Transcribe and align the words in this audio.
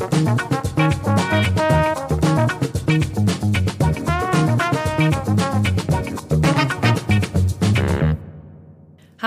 Thank 0.00 0.52
you. 0.52 0.59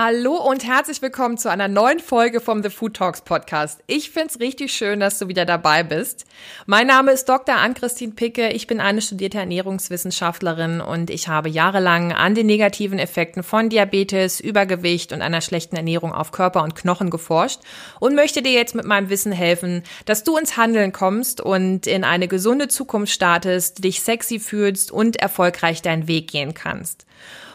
Hallo 0.06 0.36
und 0.36 0.66
herzlich 0.66 1.00
willkommen 1.00 1.38
zu 1.38 1.50
einer 1.50 1.66
neuen 1.66 1.98
Folge 1.98 2.42
vom 2.42 2.62
The 2.62 2.68
Food 2.68 2.94
Talks 2.94 3.22
Podcast. 3.22 3.80
Ich 3.86 4.10
find's 4.10 4.38
richtig 4.38 4.70
schön, 4.74 5.00
dass 5.00 5.18
du 5.18 5.28
wieder 5.28 5.46
dabei 5.46 5.82
bist. 5.82 6.26
Mein 6.66 6.88
Name 6.88 7.12
ist 7.12 7.26
Dr. 7.26 7.54
Ann-Christine 7.54 8.12
Picke. 8.12 8.50
Ich 8.50 8.66
bin 8.66 8.80
eine 8.80 9.00
studierte 9.00 9.38
Ernährungswissenschaftlerin 9.38 10.82
und 10.82 11.08
ich 11.08 11.28
habe 11.28 11.48
jahrelang 11.48 12.12
an 12.12 12.34
den 12.34 12.44
negativen 12.44 12.98
Effekten 12.98 13.42
von 13.42 13.70
Diabetes, 13.70 14.40
Übergewicht 14.40 15.14
und 15.14 15.22
einer 15.22 15.40
schlechten 15.40 15.76
Ernährung 15.76 16.12
auf 16.12 16.32
Körper 16.32 16.64
und 16.64 16.74
Knochen 16.74 17.08
geforscht 17.08 17.60
und 17.98 18.14
möchte 18.14 18.42
dir 18.42 18.52
jetzt 18.52 18.74
mit 18.74 18.84
meinem 18.84 19.08
Wissen 19.08 19.32
helfen, 19.32 19.84
dass 20.04 20.22
du 20.22 20.36
ins 20.36 20.58
Handeln 20.58 20.92
kommst 20.92 21.40
und 21.40 21.86
in 21.86 22.04
eine 22.04 22.28
gesunde 22.28 22.68
Zukunft 22.68 23.10
startest, 23.14 23.82
dich 23.82 24.02
sexy 24.02 24.38
fühlst 24.38 24.92
und 24.92 25.16
erfolgreich 25.16 25.80
deinen 25.80 26.08
Weg 26.08 26.30
gehen 26.30 26.52
kannst. 26.52 27.06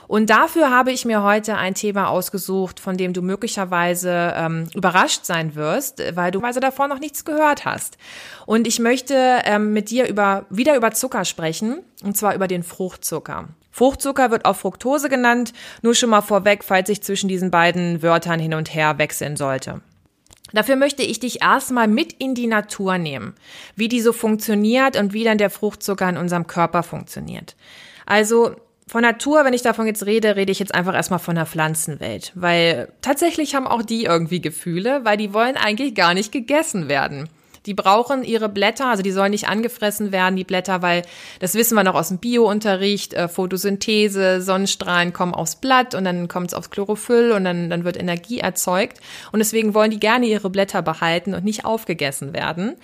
Und 0.09 0.31
dafür 0.31 0.72
habe 0.72 0.91
ich 0.91 1.05
mir 1.05 1.22
heute 1.22 1.55
ein 1.55 1.76
Thema 1.76 2.09
ausgesucht, 2.09 2.80
von 2.80 2.98
dem 2.98 3.13
du 3.13 3.22
möglicherweise 3.22 4.34
ähm, 4.36 4.67
überrascht 4.73 5.23
sein 5.23 5.54
wirst, 5.54 6.02
weil 6.16 6.31
du 6.31 6.41
also 6.41 6.59
davor 6.59 6.88
noch 6.88 6.98
nichts 6.98 7.26
gehört 7.26 7.63
hast. 7.63 8.00
Und 8.48 8.66
ich 8.66 8.80
möchte 8.80 9.14
ähm, 9.44 9.72
mit 9.72 9.91
dir 9.91 10.08
über, 10.08 10.48
wieder 10.50 10.76
über 10.76 10.90
Zucker 10.94 11.26
sprechen, 11.26 11.84
und 12.03 12.17
zwar 12.17 12.34
über 12.34 12.48
den 12.48 12.64
Fruchtzucker. 12.64 13.50
Fruchtzucker 13.70 14.31
wird 14.31 14.45
auch 14.45 14.55
Fructose 14.55 15.09
genannt, 15.09 15.53
nur 15.84 15.94
schon 15.94 16.09
mal 16.09 16.22
vorweg, 16.22 16.64
falls 16.64 16.89
ich 16.89 17.03
zwischen 17.03 17.30
diesen 17.30 17.52
beiden 17.52 18.02
Wörtern 18.02 18.39
hin 18.39 18.55
und 18.55 18.73
her 18.73 18.98
wechseln 18.98 19.38
sollte. 19.38 19.80
Dafür 20.53 20.76
möchte 20.76 21.03
ich 21.03 21.20
dich 21.20 21.44
erstmal 21.44 21.88
mit 21.88 22.14
in 22.14 22.34
die 22.34 22.48
Natur 22.48 22.98
nehmen, 22.98 23.36
wie 23.76 23.89
die 23.89 24.02
so 24.02 24.12
funktioniert 24.12 24.98
und 24.98 25.14
wie 25.14 25.23
dann 25.23 25.38
der 25.38 25.52
Fruchtzucker 25.52 26.09
in 26.09 26.17
unserem 26.17 26.47
Körper 26.47 26.81
funktioniert. 26.81 27.56
Also 28.08 28.56
von 28.90 29.04
Natur, 29.04 29.45
wenn 29.45 29.54
ich 29.54 29.62
davon 29.62 29.86
jetzt 29.86 30.08
rede, 30.08 30.36
rede 30.36 30.52
ich 30.52 30.58
jetzt 30.58 30.73
einfach 30.73 30.95
erstmal 30.95 31.20
von 31.20 31.36
der 31.36 31.45
Pflanzenwelt, 31.45 32.32
weil 32.34 32.92
tatsächlich 33.02 33.54
haben 33.54 33.68
auch 33.68 33.84
die 33.84 34.06
irgendwie 34.06 34.42
Gefühle, 34.42 35.02
weil 35.04 35.16
die 35.16 35.31
wollen 35.31 35.58
eigentlich 35.58 35.94
gar 35.94 36.16
nicht 36.16 36.31
gegessen 36.31 36.90
werden. 36.90 37.30
Die 37.68 37.76
brauchen 37.76 38.23
ihre 38.23 38.50
Blätter, 38.50 38.88
also 38.88 39.04
die 39.04 39.12
sollen 39.12 39.30
nicht 39.30 39.48
angefressen 39.48 40.12
werden, 40.12 40.36
die 40.36 40.44
Blätter, 40.44 40.81
weil 40.81 41.04
das 41.40 41.54
wissen 41.54 41.76
wir 41.76 41.84
noch 41.84 41.94
aus 41.94 42.08
dem 42.08 42.18
Biounterricht, 42.18 43.14
äh, 43.14 43.28
Photosynthese, 43.28 44.42
Sonnenstrahlen 44.42 45.14
kommen 45.14 45.36
aufs 45.36 45.58
Blatt 45.58 45.94
und 45.94 46.06
dann 46.06 46.28
kommt 46.28 46.48
es 46.48 46.53
aufs 46.56 46.72
Chlorophyll 46.72 47.31
und 47.31 47.44
dann, 47.44 47.70
dann 47.70 47.84
wird 47.84 48.00
Energie 48.00 48.40
erzeugt. 48.40 49.00
Und 49.31 49.38
deswegen 49.38 49.76
wollen 49.76 49.92
die 49.92 50.00
gerne 50.00 50.26
ihre 50.26 50.50
Blätter 50.50 50.81
behalten 50.81 51.36
und 51.36 51.44
nicht 51.44 51.64
aufgegessen 51.64 52.34
werden. 52.34 52.76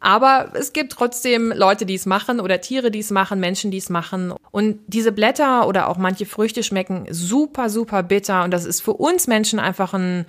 Aber 0.00 0.52
es 0.54 0.72
gibt 0.72 0.92
trotzdem 0.92 1.52
Leute, 1.54 1.84
die 1.84 1.94
es 1.94 2.06
machen 2.06 2.40
oder 2.40 2.60
Tiere, 2.62 2.90
die 2.90 3.00
es 3.00 3.10
machen, 3.10 3.38
Menschen, 3.38 3.70
die 3.70 3.78
es 3.78 3.90
machen. 3.90 4.32
Und 4.50 4.80
diese 4.86 5.12
Blätter 5.12 5.68
oder 5.68 5.88
auch 5.88 5.98
manche 5.98 6.24
Früchte 6.24 6.62
schmecken 6.62 7.06
super, 7.10 7.68
super 7.68 8.02
bitter. 8.02 8.44
Und 8.44 8.50
das 8.50 8.64
ist 8.64 8.80
für 8.80 8.94
uns 8.94 9.26
Menschen 9.26 9.58
einfach 9.58 9.92
ein 9.92 10.24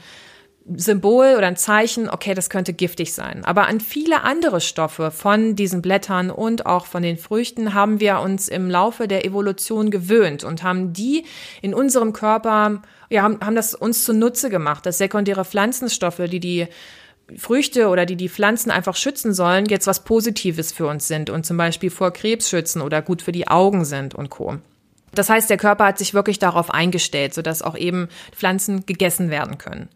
Symbol 0.75 1.36
oder 1.38 1.47
ein 1.47 1.55
Zeichen, 1.55 2.09
okay, 2.09 2.33
das 2.33 2.50
könnte 2.50 2.73
giftig 2.73 3.13
sein. 3.13 3.44
Aber 3.45 3.67
an 3.67 3.80
viele 3.80 4.23
andere 4.23 4.61
Stoffe 4.61 5.09
von 5.09 5.55
diesen 5.55 5.81
Blättern 5.81 6.30
und 6.30 6.66
auch 6.66 6.85
von 6.85 7.02
den 7.02 7.17
Früchten 7.17 7.73
haben 7.73 8.00
wir 8.00 8.19
uns 8.19 8.47
im 8.47 8.69
Laufe 8.69 9.08
der 9.08 9.25
Evolution 9.25 9.89
gewöhnt 9.89 10.44
und 10.44 10.63
haben 10.63 10.94
die 10.94 11.25
in 11.61 11.73
unserem 11.73 12.13
Körper, 12.13 12.81
ja, 13.09 13.23
haben, 13.23 13.39
haben 13.44 13.56
das 13.56 13.73
uns 13.73 14.03
zunutze 14.06 14.50
gemacht, 14.50 14.85
dass 14.85 15.00
sekundäre 15.00 15.45
Pflanzenstoffe, 15.45 16.22
die 16.28 16.39
die 16.39 16.67
Früchte 17.37 17.87
oder 17.87 18.05
die 18.05 18.15
die 18.15 18.29
Pflanzen 18.29 18.71
einfach 18.71 18.95
schützen 18.95 19.33
sollen, 19.33 19.65
jetzt 19.65 19.87
was 19.87 20.03
Positives 20.03 20.71
für 20.71 20.87
uns 20.87 21.07
sind 21.07 21.29
und 21.29 21.45
zum 21.45 21.57
Beispiel 21.57 21.89
vor 21.89 22.11
Krebs 22.11 22.49
schützen 22.49 22.81
oder 22.81 23.01
gut 23.01 23.21
für 23.21 23.31
die 23.31 23.47
Augen 23.47 23.85
sind 23.85 24.15
und 24.15 24.29
Co. 24.29 24.57
Das 25.13 25.29
heißt, 25.29 25.49
der 25.49 25.57
Körper 25.57 25.85
hat 25.85 25.97
sich 25.97 26.13
wirklich 26.13 26.39
darauf 26.39 26.72
eingestellt, 26.72 27.33
sodass 27.33 27.61
auch 27.61 27.78
eben 27.78 28.07
Pflanzen 28.31 28.85
gegessen 28.85 29.29
werden 29.29 29.57
können. 29.57 29.89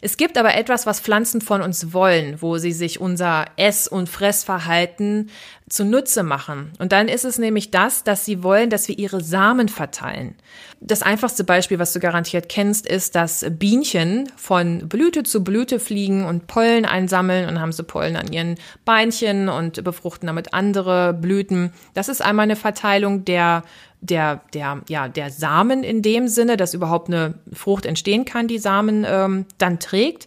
Es 0.00 0.16
gibt 0.16 0.38
aber 0.38 0.54
etwas, 0.54 0.86
was 0.86 1.00
Pflanzen 1.00 1.40
von 1.40 1.62
uns 1.62 1.92
wollen, 1.92 2.40
wo 2.40 2.58
sie 2.58 2.72
sich 2.72 3.00
unser 3.00 3.46
Ess- 3.56 3.88
und 3.88 4.08
Fressverhalten 4.08 5.30
zunutze 5.68 6.22
machen. 6.22 6.72
Und 6.78 6.92
dann 6.92 7.08
ist 7.08 7.24
es 7.24 7.38
nämlich 7.38 7.70
das, 7.70 8.04
dass 8.04 8.24
sie 8.24 8.42
wollen, 8.42 8.70
dass 8.70 8.88
wir 8.88 8.98
ihre 8.98 9.22
Samen 9.22 9.68
verteilen. 9.68 10.34
Das 10.80 11.02
einfachste 11.02 11.44
Beispiel, 11.44 11.78
was 11.78 11.92
du 11.92 12.00
garantiert 12.00 12.48
kennst, 12.48 12.86
ist, 12.86 13.14
dass 13.14 13.44
Bienchen 13.50 14.30
von 14.36 14.88
Blüte 14.88 15.24
zu 15.24 15.42
Blüte 15.44 15.80
fliegen 15.80 16.24
und 16.24 16.46
Pollen 16.46 16.84
einsammeln 16.84 17.48
und 17.48 17.60
haben 17.60 17.72
so 17.72 17.84
Pollen 17.84 18.16
an 18.16 18.32
ihren 18.32 18.54
Beinchen 18.84 19.48
und 19.48 19.82
befruchten 19.84 20.26
damit 20.26 20.54
andere 20.54 21.12
Blüten. 21.12 21.72
Das 21.94 22.08
ist 22.08 22.22
einmal 22.22 22.44
eine 22.44 22.56
Verteilung 22.56 23.24
der 23.24 23.64
der, 24.00 24.42
der, 24.54 24.82
ja, 24.88 25.08
der 25.08 25.30
Samen 25.30 25.82
in 25.82 26.02
dem 26.02 26.28
Sinne, 26.28 26.56
dass 26.56 26.74
überhaupt 26.74 27.08
eine 27.08 27.34
Frucht 27.52 27.86
entstehen 27.86 28.24
kann, 28.24 28.48
die 28.48 28.58
Samen 28.58 29.04
ähm, 29.08 29.46
dann 29.58 29.80
trägt. 29.80 30.26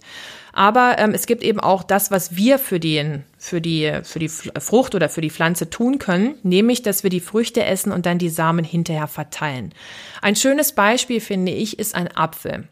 Aber 0.54 0.98
ähm, 1.00 1.14
es 1.14 1.28
gibt 1.28 1.44
eben 1.44 1.60
auch 1.60 1.84
das, 1.84 2.12
was 2.12 2.36
wir 2.36 2.60
für, 2.60 2.80
den, 2.80 3.24
für, 3.38 3.62
die, 3.62 4.00
für 4.04 4.20
die 4.20 4.28
Frucht 4.28 4.96
oder 4.96 5.08
für 5.08 5.22
die 5.22 5.30
Pflanze 5.30 5.70
tun 5.70 5.98
können, 5.98 6.36
nämlich, 6.44 6.82
dass 6.82 7.04
wir 7.04 7.10
die 7.10 7.22
Früchte 7.22 7.64
essen 7.64 7.92
und 7.92 8.06
dann 8.06 8.18
die 8.18 8.30
Samen 8.30 8.66
hinterher 8.66 9.08
verteilen. 9.08 9.74
Ein 10.22 10.36
schönes 10.36 10.74
Beispiel, 10.74 11.22
finde 11.22 11.54
ich, 11.54 11.80
ist 11.80 11.96
ein 11.96 12.10
Apfel. 12.16 12.68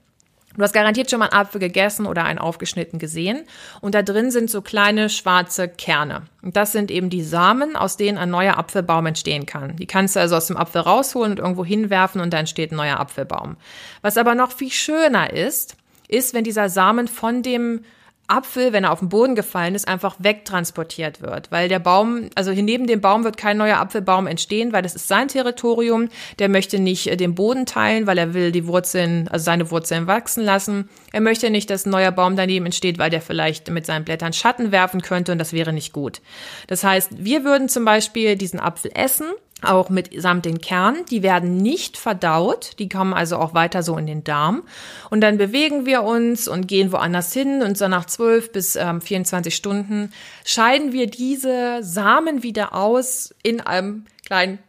Du 0.59 0.63
hast 0.65 0.73
garantiert 0.73 1.09
schon 1.09 1.19
mal 1.19 1.29
einen 1.29 1.39
Apfel 1.39 1.61
gegessen 1.61 2.05
oder 2.05 2.25
einen 2.25 2.37
aufgeschnitten 2.37 2.99
gesehen. 2.99 3.45
Und 3.79 3.95
da 3.95 4.01
drin 4.01 4.29
sind 4.29 4.49
so 4.49 4.61
kleine 4.61 5.09
schwarze 5.09 5.69
Kerne. 5.69 6.23
Und 6.41 6.57
das 6.57 6.73
sind 6.73 6.91
eben 6.91 7.09
die 7.09 7.23
Samen, 7.23 7.77
aus 7.77 7.95
denen 7.95 8.17
ein 8.17 8.29
neuer 8.29 8.57
Apfelbaum 8.57 9.05
entstehen 9.05 9.45
kann. 9.45 9.77
Die 9.77 9.85
kannst 9.85 10.17
du 10.17 10.19
also 10.19 10.35
aus 10.35 10.47
dem 10.47 10.57
Apfel 10.57 10.81
rausholen 10.81 11.31
und 11.31 11.39
irgendwo 11.39 11.63
hinwerfen 11.63 12.19
und 12.19 12.33
da 12.33 12.39
entsteht 12.39 12.73
ein 12.73 12.75
neuer 12.75 12.99
Apfelbaum. 12.99 13.55
Was 14.01 14.17
aber 14.17 14.35
noch 14.35 14.51
viel 14.51 14.69
schöner 14.69 15.31
ist, 15.31 15.77
ist, 16.09 16.33
wenn 16.33 16.43
dieser 16.43 16.67
Samen 16.67 17.07
von 17.07 17.41
dem 17.41 17.85
Apfel, 18.29 18.73
wenn 18.73 18.83
er 18.83 18.91
auf 18.91 18.99
den 18.99 19.09
Boden 19.09 19.35
gefallen 19.35 19.75
ist, 19.75 19.87
einfach 19.87 20.15
wegtransportiert 20.19 21.21
wird. 21.21 21.51
Weil 21.51 21.69
der 21.69 21.79
Baum, 21.79 22.29
also 22.35 22.51
hier 22.51 22.63
neben 22.63 22.87
dem 22.87 23.01
Baum 23.01 23.23
wird 23.23 23.37
kein 23.37 23.57
neuer 23.57 23.77
Apfelbaum 23.77 24.27
entstehen, 24.27 24.73
weil 24.73 24.81
das 24.81 24.95
ist 24.95 25.07
sein 25.07 25.27
Territorium. 25.27 26.09
Der 26.39 26.49
möchte 26.49 26.79
nicht 26.79 27.07
äh, 27.07 27.17
den 27.17 27.35
Boden 27.35 27.65
teilen, 27.65 28.07
weil 28.07 28.17
er 28.17 28.33
will 28.33 28.51
die 28.51 28.67
Wurzeln, 28.67 29.27
also 29.27 29.43
seine 29.43 29.71
Wurzeln 29.71 30.07
wachsen 30.07 30.43
lassen. 30.43 30.89
Er 31.11 31.21
möchte 31.21 31.49
nicht, 31.49 31.69
dass 31.69 31.85
ein 31.85 31.91
neuer 31.91 32.11
Baum 32.11 32.35
daneben 32.35 32.65
entsteht, 32.65 32.97
weil 32.99 33.09
der 33.09 33.21
vielleicht 33.21 33.69
mit 33.69 33.85
seinen 33.85 34.05
Blättern 34.05 34.33
Schatten 34.33 34.71
werfen 34.71 35.01
könnte 35.01 35.31
und 35.31 35.39
das 35.39 35.53
wäre 35.53 35.73
nicht 35.73 35.93
gut. 35.93 36.21
Das 36.67 36.83
heißt, 36.83 37.23
wir 37.23 37.43
würden 37.43 37.69
zum 37.69 37.85
Beispiel 37.85 38.35
diesen 38.35 38.59
Apfel 38.59 38.91
essen 38.93 39.27
auch 39.61 39.89
mit 39.89 40.09
samt 40.21 40.45
den 40.45 40.61
Kernen. 40.61 41.05
Die 41.05 41.23
werden 41.23 41.57
nicht 41.57 41.97
verdaut, 41.97 42.71
die 42.79 42.89
kommen 42.89 43.13
also 43.13 43.37
auch 43.37 43.53
weiter 43.53 43.83
so 43.83 43.97
in 43.97 44.07
den 44.07 44.23
Darm. 44.23 44.63
Und 45.09 45.21
dann 45.21 45.37
bewegen 45.37 45.85
wir 45.85 46.03
uns 46.03 46.47
und 46.47 46.67
gehen 46.67 46.91
woanders 46.91 47.33
hin 47.33 47.61
und 47.61 47.77
so 47.77 47.87
nach 47.87 48.05
12 48.05 48.51
bis 48.51 48.75
ähm, 48.75 49.01
24 49.01 49.55
Stunden 49.55 50.11
scheiden 50.45 50.93
wir 50.93 51.07
diese 51.07 51.79
Samen 51.81 52.43
wieder 52.43 52.73
aus 52.73 53.33
in 53.43 53.61
einem 53.61 54.05
kleinen 54.25 54.59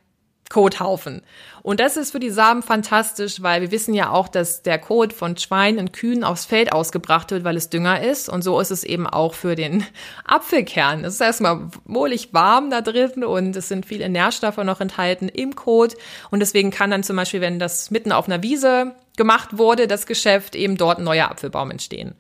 Kothaufen. 0.50 1.22
Und 1.62 1.80
das 1.80 1.96
ist 1.96 2.10
für 2.10 2.20
die 2.20 2.30
Samen 2.30 2.62
fantastisch, 2.62 3.40
weil 3.40 3.62
wir 3.62 3.70
wissen 3.70 3.94
ja 3.94 4.10
auch, 4.10 4.28
dass 4.28 4.62
der 4.62 4.78
Kot 4.78 5.12
von 5.12 5.36
Schweinen 5.36 5.78
und 5.78 5.92
Kühen 5.92 6.24
aufs 6.24 6.44
Feld 6.44 6.72
ausgebracht 6.72 7.30
wird, 7.30 7.44
weil 7.44 7.56
es 7.56 7.70
Dünger 7.70 8.02
ist. 8.02 8.28
Und 8.28 8.42
so 8.42 8.58
ist 8.60 8.70
es 8.70 8.82
eben 8.82 9.06
auch 9.06 9.34
für 9.34 9.54
den 9.54 9.84
Apfelkern. 10.24 11.04
Es 11.04 11.14
ist 11.14 11.20
erstmal 11.20 11.68
wohlig 11.84 12.34
warm 12.34 12.68
da 12.68 12.80
drin 12.80 13.24
und 13.24 13.56
es 13.56 13.68
sind 13.68 13.86
viele 13.86 14.08
Nährstoffe 14.08 14.58
noch 14.58 14.80
enthalten 14.80 15.28
im 15.28 15.54
Kot. 15.54 15.96
Und 16.30 16.40
deswegen 16.40 16.70
kann 16.70 16.90
dann 16.90 17.04
zum 17.04 17.16
Beispiel, 17.16 17.40
wenn 17.40 17.58
das 17.58 17.90
mitten 17.90 18.12
auf 18.12 18.26
einer 18.26 18.42
Wiese 18.42 18.94
gemacht 19.16 19.56
wurde, 19.56 19.86
das 19.86 20.06
Geschäft, 20.06 20.56
eben 20.56 20.76
dort 20.76 20.98
ein 20.98 21.04
neuer 21.04 21.30
Apfelbaum 21.30 21.70
entstehen. 21.70 22.16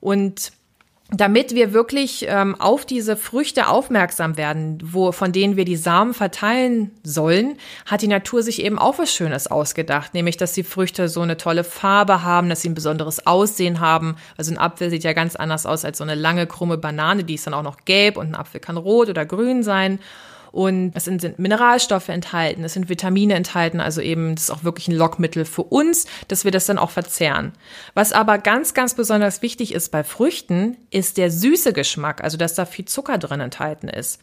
Und 0.00 0.52
damit 1.14 1.54
wir 1.54 1.72
wirklich 1.72 2.24
ähm, 2.28 2.58
auf 2.58 2.86
diese 2.86 3.16
Früchte 3.16 3.68
aufmerksam 3.68 4.36
werden, 4.38 4.78
wo, 4.82 5.12
von 5.12 5.30
denen 5.30 5.56
wir 5.56 5.66
die 5.66 5.76
Samen 5.76 6.14
verteilen 6.14 6.90
sollen, 7.02 7.58
hat 7.84 8.00
die 8.00 8.08
Natur 8.08 8.42
sich 8.42 8.64
eben 8.64 8.78
auch 8.78 8.98
was 8.98 9.12
Schönes 9.12 9.46
ausgedacht, 9.46 10.14
nämlich, 10.14 10.38
dass 10.38 10.54
die 10.54 10.64
Früchte 10.64 11.08
so 11.08 11.20
eine 11.20 11.36
tolle 11.36 11.64
Farbe 11.64 12.22
haben, 12.22 12.48
dass 12.48 12.62
sie 12.62 12.70
ein 12.70 12.74
besonderes 12.74 13.26
Aussehen 13.26 13.80
haben. 13.80 14.16
Also 14.38 14.52
ein 14.52 14.58
Apfel 14.58 14.88
sieht 14.88 15.04
ja 15.04 15.12
ganz 15.12 15.36
anders 15.36 15.66
aus 15.66 15.84
als 15.84 15.98
so 15.98 16.04
eine 16.04 16.14
lange, 16.14 16.46
krumme 16.46 16.78
Banane, 16.78 17.24
die 17.24 17.34
ist 17.34 17.46
dann 17.46 17.54
auch 17.54 17.62
noch 17.62 17.84
gelb 17.84 18.16
und 18.16 18.28
ein 18.28 18.34
Apfel 18.34 18.60
kann 18.60 18.78
rot 18.78 19.10
oder 19.10 19.26
grün 19.26 19.62
sein. 19.62 19.98
Und 20.52 20.92
es 20.94 21.06
sind, 21.06 21.22
sind 21.22 21.38
Mineralstoffe 21.38 22.10
enthalten, 22.10 22.62
es 22.62 22.74
sind 22.74 22.90
Vitamine 22.90 23.34
enthalten, 23.34 23.80
also 23.80 24.02
eben, 24.02 24.34
das 24.34 24.44
ist 24.44 24.50
auch 24.50 24.64
wirklich 24.64 24.86
ein 24.86 24.94
Lockmittel 24.94 25.46
für 25.46 25.62
uns, 25.62 26.06
dass 26.28 26.44
wir 26.44 26.50
das 26.50 26.66
dann 26.66 26.76
auch 26.76 26.90
verzehren. 26.90 27.52
Was 27.94 28.12
aber 28.12 28.36
ganz, 28.36 28.74
ganz 28.74 28.92
besonders 28.94 29.40
wichtig 29.40 29.72
ist 29.72 29.90
bei 29.90 30.04
Früchten, 30.04 30.76
ist 30.90 31.16
der 31.16 31.30
süße 31.30 31.72
Geschmack, 31.72 32.22
also 32.22 32.36
dass 32.36 32.54
da 32.54 32.66
viel 32.66 32.84
Zucker 32.84 33.16
drin 33.16 33.40
enthalten 33.40 33.88
ist. 33.88 34.20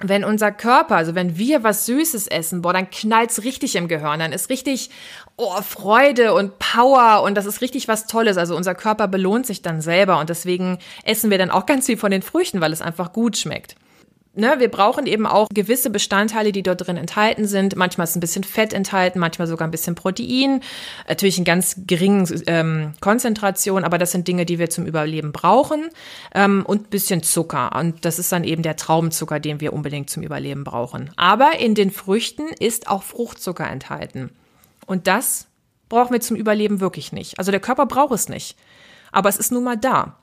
wenn 0.00 0.24
unser 0.24 0.50
Körper, 0.50 0.96
also 0.96 1.14
wenn 1.14 1.38
wir 1.38 1.62
was 1.62 1.86
Süßes 1.86 2.26
essen, 2.26 2.62
boah, 2.62 2.72
dann 2.72 2.90
knallt's 2.90 3.44
richtig 3.44 3.76
im 3.76 3.86
Gehirn, 3.86 4.18
dann 4.18 4.32
ist 4.32 4.50
richtig 4.50 4.90
oh, 5.36 5.62
Freude 5.62 6.34
und 6.34 6.58
Power 6.58 7.22
und 7.22 7.36
das 7.36 7.46
ist 7.46 7.60
richtig 7.60 7.86
was 7.86 8.08
Tolles. 8.08 8.36
Also 8.36 8.56
unser 8.56 8.74
Körper 8.74 9.06
belohnt 9.06 9.46
sich 9.46 9.62
dann 9.62 9.80
selber 9.80 10.18
und 10.18 10.30
deswegen 10.30 10.78
essen 11.04 11.30
wir 11.30 11.38
dann 11.38 11.50
auch 11.50 11.64
ganz 11.64 11.86
viel 11.86 11.96
von 11.96 12.10
den 12.10 12.22
Früchten, 12.22 12.60
weil 12.60 12.72
es 12.72 12.82
einfach 12.82 13.12
gut 13.12 13.36
schmeckt 13.36 13.76
ne, 14.34 14.56
wir 14.58 14.68
brauchen 14.68 15.06
eben 15.06 15.26
auch 15.26 15.48
gewisse 15.52 15.90
Bestandteile, 15.90 16.52
die 16.52 16.62
dort 16.62 16.86
drin 16.86 16.96
enthalten 16.96 17.46
sind. 17.46 17.76
Manchmal 17.76 18.06
ist 18.06 18.16
ein 18.16 18.20
bisschen 18.20 18.44
Fett 18.44 18.72
enthalten, 18.72 19.18
manchmal 19.18 19.48
sogar 19.48 19.66
ein 19.66 19.70
bisschen 19.70 19.94
Protein. 19.94 20.60
Natürlich 21.08 21.38
in 21.38 21.44
ganz 21.44 21.76
geringen 21.86 22.28
ähm, 22.46 22.92
Konzentration, 23.00 23.84
aber 23.84 23.98
das 23.98 24.12
sind 24.12 24.28
Dinge, 24.28 24.46
die 24.46 24.58
wir 24.58 24.70
zum 24.70 24.86
Überleben 24.86 25.32
brauchen. 25.32 25.88
Ähm, 26.34 26.64
und 26.66 26.82
ein 26.86 26.90
bisschen 26.90 27.22
Zucker. 27.22 27.74
Und 27.76 28.04
das 28.04 28.18
ist 28.18 28.32
dann 28.32 28.44
eben 28.44 28.62
der 28.62 28.76
Traubenzucker, 28.76 29.40
den 29.40 29.60
wir 29.60 29.72
unbedingt 29.72 30.10
zum 30.10 30.22
Überleben 30.22 30.64
brauchen. 30.64 31.10
Aber 31.16 31.58
in 31.58 31.74
den 31.74 31.90
Früchten 31.90 32.48
ist 32.58 32.88
auch 32.88 33.02
Fruchtzucker 33.02 33.68
enthalten. 33.68 34.30
Und 34.86 35.06
das 35.06 35.46
brauchen 35.88 36.12
wir 36.12 36.20
zum 36.20 36.36
Überleben 36.36 36.80
wirklich 36.80 37.12
nicht. 37.12 37.38
Also 37.38 37.50
der 37.50 37.60
Körper 37.60 37.86
braucht 37.86 38.12
es 38.12 38.28
nicht. 38.28 38.56
Aber 39.12 39.28
es 39.28 39.36
ist 39.36 39.52
nun 39.52 39.64
mal 39.64 39.76
da. 39.76 40.16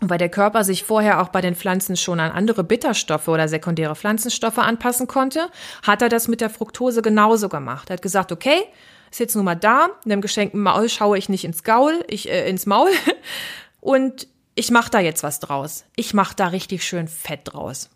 Weil 0.00 0.18
der 0.18 0.28
Körper 0.30 0.64
sich 0.64 0.84
vorher 0.84 1.20
auch 1.20 1.28
bei 1.28 1.40
den 1.40 1.54
Pflanzen 1.54 1.96
schon 1.96 2.20
an 2.20 2.32
andere 2.32 2.64
Bitterstoffe 2.64 3.28
oder 3.28 3.48
sekundäre 3.48 3.94
Pflanzenstoffe 3.94 4.58
anpassen 4.58 5.06
konnte, 5.06 5.48
hat 5.82 6.02
er 6.02 6.08
das 6.08 6.26
mit 6.26 6.40
der 6.40 6.50
Fructose 6.50 7.02
genauso 7.02 7.48
gemacht. 7.48 7.90
Er 7.90 7.94
hat 7.94 8.02
gesagt, 8.02 8.32
okay, 8.32 8.62
ist 9.10 9.20
jetzt 9.20 9.34
nun 9.34 9.44
mal 9.44 9.56
da, 9.56 9.88
in 10.04 10.10
dem 10.10 10.20
geschenkten 10.20 10.60
Maul 10.60 10.88
schaue 10.88 11.18
ich 11.18 11.28
nicht 11.28 11.44
ins 11.44 11.64
Gaul, 11.64 12.04
ich 12.06 12.30
äh, 12.30 12.48
ins 12.48 12.66
Maul 12.66 12.90
und 13.80 14.28
ich 14.54 14.70
mache 14.70 14.90
da 14.90 15.00
jetzt 15.00 15.22
was 15.22 15.40
draus. 15.40 15.84
Ich 15.96 16.14
mache 16.14 16.36
da 16.36 16.48
richtig 16.48 16.84
schön 16.84 17.08
Fett 17.08 17.40
draus. 17.44 17.90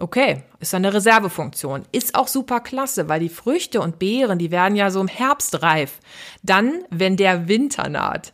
Okay, 0.00 0.44
ist 0.60 0.74
eine 0.74 0.94
Reservefunktion. 0.94 1.84
Ist 1.90 2.14
auch 2.14 2.28
super 2.28 2.60
klasse, 2.60 3.08
weil 3.08 3.18
die 3.18 3.28
Früchte 3.28 3.80
und 3.80 3.98
Beeren, 3.98 4.38
die 4.38 4.52
werden 4.52 4.76
ja 4.76 4.92
so 4.92 5.00
im 5.00 5.08
Herbst 5.08 5.60
reif. 5.60 5.98
Dann, 6.44 6.84
wenn 6.90 7.16
der 7.16 7.48
Winter 7.48 7.88
naht. 7.88 8.32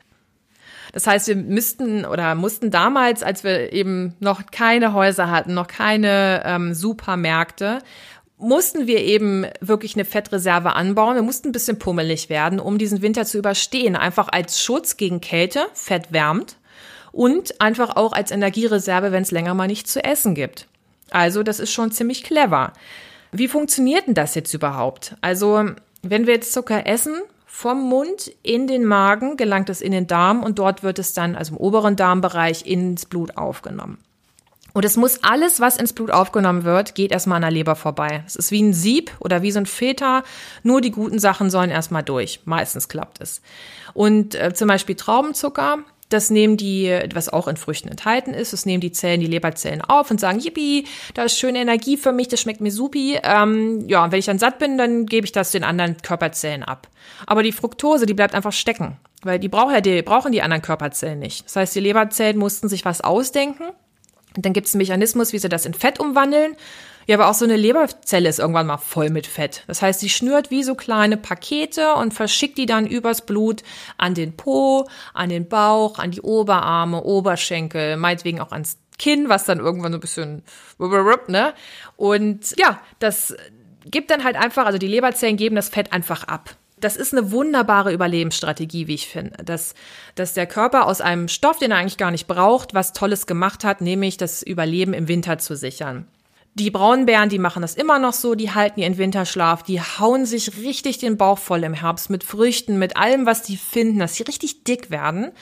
Das 0.94 1.08
heißt, 1.08 1.26
wir 1.26 1.34
müssten 1.34 2.06
oder 2.06 2.36
mussten 2.36 2.70
damals, 2.70 3.24
als 3.24 3.42
wir 3.42 3.72
eben 3.72 4.14
noch 4.20 4.46
keine 4.52 4.92
Häuser 4.92 5.28
hatten, 5.28 5.52
noch 5.52 5.66
keine 5.66 6.42
ähm, 6.46 6.72
Supermärkte, 6.72 7.80
mussten 8.38 8.86
wir 8.86 9.00
eben 9.00 9.44
wirklich 9.60 9.96
eine 9.96 10.04
Fettreserve 10.04 10.74
anbauen. 10.74 11.16
Wir 11.16 11.22
mussten 11.22 11.48
ein 11.48 11.52
bisschen 11.52 11.80
pummelig 11.80 12.28
werden, 12.28 12.60
um 12.60 12.78
diesen 12.78 13.02
Winter 13.02 13.24
zu 13.24 13.38
überstehen. 13.38 13.96
Einfach 13.96 14.28
als 14.30 14.62
Schutz 14.62 14.96
gegen 14.96 15.20
Kälte, 15.20 15.66
Fett 15.72 16.12
wärmt 16.12 16.58
und 17.10 17.60
einfach 17.60 17.96
auch 17.96 18.12
als 18.12 18.30
Energiereserve, 18.30 19.10
wenn 19.10 19.24
es 19.24 19.32
länger 19.32 19.54
mal 19.54 19.66
nichts 19.66 19.92
zu 19.92 20.04
essen 20.04 20.36
gibt. 20.36 20.68
Also 21.10 21.42
das 21.42 21.58
ist 21.58 21.72
schon 21.72 21.90
ziemlich 21.90 22.22
clever. 22.22 22.72
Wie 23.32 23.48
funktioniert 23.48 24.06
denn 24.06 24.14
das 24.14 24.36
jetzt 24.36 24.54
überhaupt? 24.54 25.16
Also 25.22 25.70
wenn 26.02 26.28
wir 26.28 26.34
jetzt 26.34 26.52
Zucker 26.52 26.86
essen, 26.86 27.20
vom 27.56 27.88
Mund 27.88 28.32
in 28.42 28.66
den 28.66 28.84
Magen 28.84 29.36
gelangt 29.36 29.70
es 29.70 29.80
in 29.80 29.92
den 29.92 30.08
Darm 30.08 30.42
und 30.42 30.58
dort 30.58 30.82
wird 30.82 30.98
es 30.98 31.12
dann, 31.12 31.36
also 31.36 31.52
im 31.52 31.58
oberen 31.58 31.94
Darmbereich, 31.94 32.66
ins 32.66 33.06
Blut 33.06 33.36
aufgenommen. 33.36 33.98
Und 34.72 34.84
es 34.84 34.96
muss 34.96 35.22
alles, 35.22 35.60
was 35.60 35.76
ins 35.76 35.92
Blut 35.92 36.10
aufgenommen 36.10 36.64
wird, 36.64 36.96
geht 36.96 37.12
erstmal 37.12 37.36
an 37.36 37.42
der 37.42 37.52
Leber 37.52 37.76
vorbei. 37.76 38.24
Es 38.26 38.34
ist 38.34 38.50
wie 38.50 38.60
ein 38.60 38.74
Sieb 38.74 39.12
oder 39.20 39.42
wie 39.42 39.52
so 39.52 39.60
ein 39.60 39.66
Filter. 39.66 40.24
Nur 40.64 40.80
die 40.80 40.90
guten 40.90 41.20
Sachen 41.20 41.48
sollen 41.48 41.70
erstmal 41.70 42.02
durch. 42.02 42.40
Meistens 42.44 42.88
klappt 42.88 43.20
es. 43.20 43.40
Und 43.92 44.34
äh, 44.34 44.52
zum 44.52 44.66
Beispiel 44.66 44.96
Traubenzucker, 44.96 45.78
das 46.14 46.30
nehmen 46.30 46.56
die, 46.56 46.96
was 47.12 47.28
auch 47.28 47.48
in 47.48 47.56
Früchten 47.56 47.88
enthalten 47.88 48.32
ist, 48.32 48.52
das 48.52 48.64
nehmen 48.64 48.80
die 48.80 48.92
Zellen, 48.92 49.20
die 49.20 49.26
Leberzellen 49.26 49.82
auf 49.82 50.10
und 50.10 50.20
sagen, 50.20 50.40
yippie, 50.40 50.86
da 51.12 51.24
ist 51.24 51.38
schöne 51.38 51.58
Energie 51.58 51.96
für 51.96 52.12
mich, 52.12 52.28
das 52.28 52.40
schmeckt 52.40 52.60
mir 52.60 52.70
supi. 52.70 53.18
Ähm, 53.22 53.86
ja, 53.88 54.04
und 54.04 54.12
wenn 54.12 54.18
ich 54.18 54.26
dann 54.26 54.38
satt 54.38 54.58
bin, 54.58 54.78
dann 54.78 55.06
gebe 55.06 55.26
ich 55.26 55.32
das 55.32 55.50
den 55.50 55.64
anderen 55.64 55.96
Körperzellen 55.98 56.62
ab. 56.62 56.88
Aber 57.26 57.42
die 57.42 57.52
Fructose, 57.52 58.06
die 58.06 58.14
bleibt 58.14 58.34
einfach 58.34 58.52
stecken, 58.52 58.96
weil 59.22 59.38
die, 59.38 59.48
braucht 59.48 59.74
ja, 59.74 59.80
die 59.80 60.02
brauchen 60.02 60.32
die 60.32 60.42
anderen 60.42 60.62
Körperzellen 60.62 61.18
nicht. 61.18 61.44
Das 61.46 61.56
heißt, 61.56 61.74
die 61.74 61.80
Leberzellen 61.80 62.38
mussten 62.38 62.68
sich 62.68 62.84
was 62.84 63.00
ausdenken. 63.02 63.64
Und 64.36 64.44
dann 64.44 64.52
gibt 64.52 64.66
es 64.66 64.74
einen 64.74 64.80
Mechanismus, 64.80 65.32
wie 65.32 65.38
sie 65.38 65.48
das 65.48 65.66
in 65.66 65.74
Fett 65.74 66.00
umwandeln. 66.00 66.56
Ja, 67.06 67.16
aber 67.16 67.28
auch 67.28 67.34
so 67.34 67.44
eine 67.44 67.56
Leberzelle 67.56 68.28
ist 68.28 68.38
irgendwann 68.38 68.66
mal 68.66 68.78
voll 68.78 69.10
mit 69.10 69.26
Fett. 69.26 69.64
Das 69.66 69.82
heißt, 69.82 70.00
sie 70.00 70.08
schnürt 70.08 70.50
wie 70.50 70.62
so 70.62 70.74
kleine 70.74 71.16
Pakete 71.16 71.94
und 71.94 72.14
verschickt 72.14 72.58
die 72.58 72.66
dann 72.66 72.86
übers 72.86 73.26
Blut 73.26 73.62
an 73.98 74.14
den 74.14 74.36
Po, 74.36 74.88
an 75.12 75.28
den 75.28 75.48
Bauch, 75.48 75.98
an 75.98 76.10
die 76.10 76.22
Oberarme, 76.22 77.02
Oberschenkel, 77.02 77.96
meinetwegen 77.96 78.40
auch 78.40 78.52
ans 78.52 78.78
Kinn, 78.98 79.28
was 79.28 79.44
dann 79.44 79.58
irgendwann 79.58 79.92
so 79.92 79.98
ein 79.98 80.00
bisschen, 80.00 80.42
ne? 80.78 81.54
Und 81.96 82.54
ja, 82.56 82.80
das 83.00 83.34
gibt 83.84 84.10
dann 84.10 84.24
halt 84.24 84.36
einfach, 84.36 84.66
also 84.66 84.78
die 84.78 84.88
Leberzellen 84.88 85.36
geben 85.36 85.56
das 85.56 85.68
Fett 85.68 85.92
einfach 85.92 86.24
ab. 86.24 86.56
Das 86.80 86.96
ist 86.96 87.14
eine 87.14 87.30
wunderbare 87.30 87.92
Überlebensstrategie, 87.92 88.88
wie 88.88 88.94
ich 88.94 89.08
finde, 89.08 89.42
dass, 89.44 89.74
dass 90.16 90.34
der 90.34 90.46
Körper 90.46 90.86
aus 90.86 91.00
einem 91.00 91.28
Stoff, 91.28 91.58
den 91.58 91.70
er 91.70 91.78
eigentlich 91.78 91.96
gar 91.96 92.10
nicht 92.10 92.26
braucht, 92.26 92.74
was 92.74 92.92
Tolles 92.92 93.26
gemacht 93.26 93.64
hat, 93.64 93.80
nämlich 93.80 94.16
das 94.16 94.42
Überleben 94.42 94.92
im 94.92 95.08
Winter 95.08 95.38
zu 95.38 95.56
sichern. 95.56 96.06
Die 96.56 96.70
Braunbären, 96.70 97.28
die 97.28 97.40
machen 97.40 97.62
das 97.62 97.74
immer 97.74 97.98
noch 97.98 98.12
so, 98.12 98.36
die 98.36 98.52
halten 98.52 98.78
ihren 98.78 98.96
Winterschlaf, 98.96 99.64
die 99.64 99.80
hauen 99.80 100.24
sich 100.24 100.56
richtig 100.58 100.98
den 100.98 101.16
Bauch 101.16 101.38
voll 101.38 101.64
im 101.64 101.74
Herbst 101.74 102.10
mit 102.10 102.22
Früchten, 102.22 102.78
mit 102.78 102.96
allem, 102.96 103.26
was 103.26 103.42
die 103.42 103.56
finden, 103.56 103.98
dass 103.98 104.14
sie 104.14 104.22
richtig 104.22 104.62
dick 104.62 104.88
werden. 104.88 105.32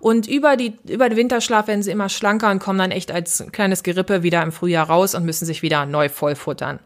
Und 0.00 0.26
über, 0.26 0.56
die, 0.56 0.74
über 0.88 1.08
den 1.08 1.16
Winterschlaf 1.16 1.68
werden 1.68 1.84
sie 1.84 1.92
immer 1.92 2.08
schlanker 2.08 2.50
und 2.50 2.58
kommen 2.58 2.80
dann 2.80 2.90
echt 2.90 3.12
als 3.12 3.44
kleines 3.52 3.84
Gerippe 3.84 4.24
wieder 4.24 4.42
im 4.42 4.50
Frühjahr 4.50 4.88
raus 4.88 5.14
und 5.14 5.24
müssen 5.24 5.46
sich 5.46 5.62
wieder 5.62 5.86
neu 5.86 6.08
vollfuttern. 6.08 6.80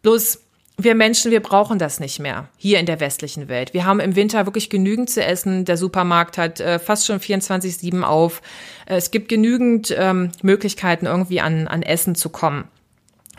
Bloß 0.00 0.40
wir 0.78 0.94
Menschen, 0.94 1.30
wir 1.30 1.40
brauchen 1.40 1.78
das 1.78 2.00
nicht 2.00 2.20
mehr 2.20 2.48
hier 2.56 2.80
in 2.80 2.86
der 2.86 3.00
westlichen 3.00 3.48
Welt. 3.48 3.74
Wir 3.74 3.84
haben 3.84 4.00
im 4.00 4.16
Winter 4.16 4.46
wirklich 4.46 4.70
genügend 4.70 5.10
zu 5.10 5.22
essen. 5.22 5.66
Der 5.66 5.76
Supermarkt 5.76 6.38
hat 6.38 6.58
äh, 6.60 6.78
fast 6.78 7.06
schon 7.06 7.20
24-7 7.20 8.02
auf. 8.02 8.40
Äh, 8.86 8.96
es 8.96 9.10
gibt 9.10 9.28
genügend 9.28 9.94
ähm, 9.94 10.30
Möglichkeiten, 10.40 11.04
irgendwie 11.04 11.42
an, 11.42 11.68
an 11.68 11.82
Essen 11.82 12.14
zu 12.14 12.30
kommen. 12.30 12.64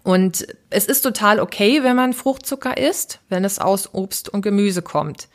Und 0.03 0.48
es 0.69 0.86
ist 0.86 1.01
total 1.01 1.39
okay, 1.39 1.83
wenn 1.83 1.95
man 1.95 2.13
Fruchtzucker 2.13 2.77
isst, 2.77 3.19
wenn 3.30 3.45
es 3.45 3.59
aus 3.59 3.94
Obst 3.94 4.30
und 4.30 4.42
Gemüse 4.42 4.81
kommt. 4.81 5.27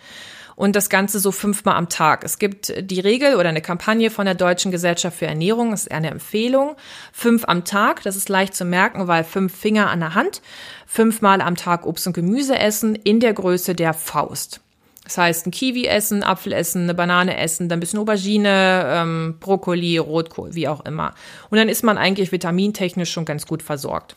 Und 0.57 0.75
das 0.75 0.89
Ganze 0.89 1.21
so 1.21 1.33
fünfmal 1.33 1.77
am 1.77 1.91
Tag. 1.91 2.25
Es 2.25 2.39
gibt 2.39 2.73
die 2.91 3.01
Regel 3.01 3.37
oder 3.37 3.51
eine 3.51 3.61
Kampagne 3.61 4.11
von 4.11 4.25
der 4.25 4.35
Deutschen 4.35 4.71
Gesellschaft 4.71 5.19
für 5.19 5.27
Ernährung, 5.27 5.71
das 5.71 5.83
ist 5.83 5.93
eine 5.93 6.11
Empfehlung. 6.11 6.77
Fünf 7.13 7.45
am 7.47 7.65
Tag, 7.65 8.03
das 8.05 8.17
ist 8.17 8.31
leicht 8.31 8.55
zu 8.55 8.65
merken, 8.65 9.07
weil 9.07 9.23
fünf 9.23 9.55
Finger 9.55 9.91
an 9.91 10.01
der 10.01 10.15
Hand. 10.15 10.41
Fünfmal 10.87 11.43
am 11.43 11.57
Tag 11.57 11.85
Obst 11.87 12.07
und 12.07 12.15
Gemüse 12.15 12.59
essen 12.59 12.95
in 12.97 13.21
der 13.21 13.35
Größe 13.35 13.75
der 13.75 13.93
Faust. 13.93 14.61
Das 15.05 15.19
heißt, 15.19 15.47
ein 15.47 15.51
Kiwi 15.53 15.87
essen, 15.87 16.25
Apfel 16.25 16.53
essen, 16.53 16.85
eine 16.85 16.95
Banane 16.95 17.37
essen, 17.37 17.69
dann 17.69 17.77
ein 17.77 17.81
bisschen 17.81 18.01
Aubergine, 18.01 18.87
ähm, 18.89 19.37
Brokkoli, 19.39 19.99
Rotkohl, 19.99 20.55
wie 20.55 20.67
auch 20.67 20.85
immer. 20.85 21.15
Und 21.51 21.59
dann 21.59 21.69
ist 21.69 21.85
man 21.85 21.97
eigentlich 21.97 22.33
vitamintechnisch 22.33 23.13
schon 23.13 23.25
ganz 23.25 23.47
gut 23.47 23.63
versorgt. 23.63 24.17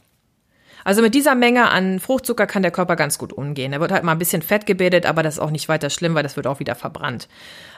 Also 0.83 1.01
mit 1.01 1.13
dieser 1.13 1.36
Menge 1.36 1.69
an 1.69 2.00
Fruchtzucker 2.00 2.48
kann 2.48 2.62
der 2.62 2.71
Körper 2.71 2.95
ganz 2.95 3.17
gut 3.17 3.33
umgehen. 3.33 3.74
Er 3.74 3.79
wird 3.79 3.91
halt 3.91 4.03
mal 4.03 4.13
ein 4.13 4.19
bisschen 4.19 4.41
Fett 4.41 4.65
gebildet, 4.65 5.05
aber 5.05 5.24
das 5.24 5.36
ist 5.36 5.39
auch 5.39 5.51
nicht 5.51 5.69
weiter 5.69 5.89
schlimm, 5.89 6.15
weil 6.15 6.24
das 6.24 6.36
wird 6.36 6.48
auch 6.48 6.59
wieder 6.59 6.75
verbrannt. 6.75 7.27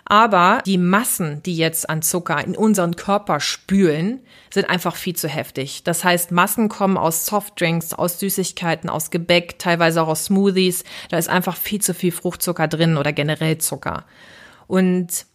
Aber 0.06 0.62
die 0.66 0.78
Massen, 0.78 1.42
die 1.44 1.56
jetzt 1.56 1.90
an 1.90 2.02
Zucker 2.02 2.44
in 2.44 2.56
unseren 2.56 2.96
Körper 2.96 3.40
spülen, 3.40 4.22
sind 4.54 4.70
einfach 4.70 4.96
viel 4.96 5.16
zu 5.16 5.28
heftig. 5.28 5.84
Das 5.84 6.04
heißt, 6.04 6.32
Massen 6.32 6.70
kommen 6.70 6.98
aus 6.98 7.26
Softdrinks, 7.26 7.94
aus 7.94 8.20
Süßigkeiten, 8.20 8.90
aus 8.90 9.10
Gebäck, 9.10 9.60
teilweise 9.60 10.02
auch 10.02 10.08
aus 10.08 10.26
Smoothies. 10.26 10.84
Da 11.10 11.18
ist 11.18 11.30
einfach 11.30 11.56
viel 11.56 11.82
zu 11.82 11.94
viel 11.94 12.12
Fruchtzucker 12.12 12.68
drin 12.68 12.98
oder 12.98 13.14
generell 13.14 13.58
Zucker. 13.60 14.06
Und 14.68 15.26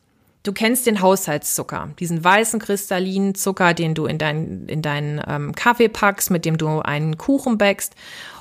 Du 0.47 0.53
kennst 0.53 0.87
den 0.87 1.01
Haushaltszucker, 1.01 1.91
diesen 1.99 2.23
weißen 2.23 2.61
kristallinen 2.61 3.35
Zucker, 3.35 3.75
den 3.75 3.95
du 3.95 4.07
in, 4.07 4.17
dein, 4.17 4.67
in 4.69 4.81
deinen 4.81 5.21
ähm, 5.27 5.57
Kaffee 5.57 5.89
packst, 5.89 6.31
mit 6.31 6.45
dem 6.45 6.57
du 6.57 6.83
einen 6.83 7.19
Kuchen 7.19 7.59
backst. 7.59 7.97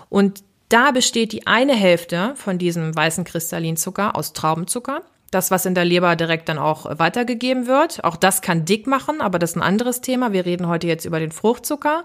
Und 0.10 0.44
da 0.70 0.92
besteht 0.92 1.32
die 1.32 1.48
eine 1.48 1.74
Hälfte 1.74 2.34
von 2.36 2.60
diesem 2.60 2.96
weißen 2.96 3.24
kristallinen 3.24 3.76
Zucker 3.76 4.16
aus 4.16 4.34
Traubenzucker. 4.34 5.02
Das, 5.32 5.50
was 5.50 5.66
in 5.66 5.74
der 5.74 5.84
Leber 5.84 6.16
direkt 6.16 6.48
dann 6.48 6.60
auch 6.60 6.86
weitergegeben 7.00 7.66
wird. 7.66 8.04
Auch 8.04 8.18
das 8.18 8.44
kann 8.44 8.66
dick 8.66 8.86
machen, 8.86 9.20
aber 9.20 9.40
das 9.40 9.52
ist 9.52 9.56
ein 9.56 9.64
anderes 9.64 10.02
Thema. 10.02 10.32
Wir 10.32 10.46
reden 10.46 10.68
heute 10.68 10.86
jetzt 10.86 11.06
über 11.06 11.20
den 11.20 11.32
Fruchtzucker. 11.32 12.04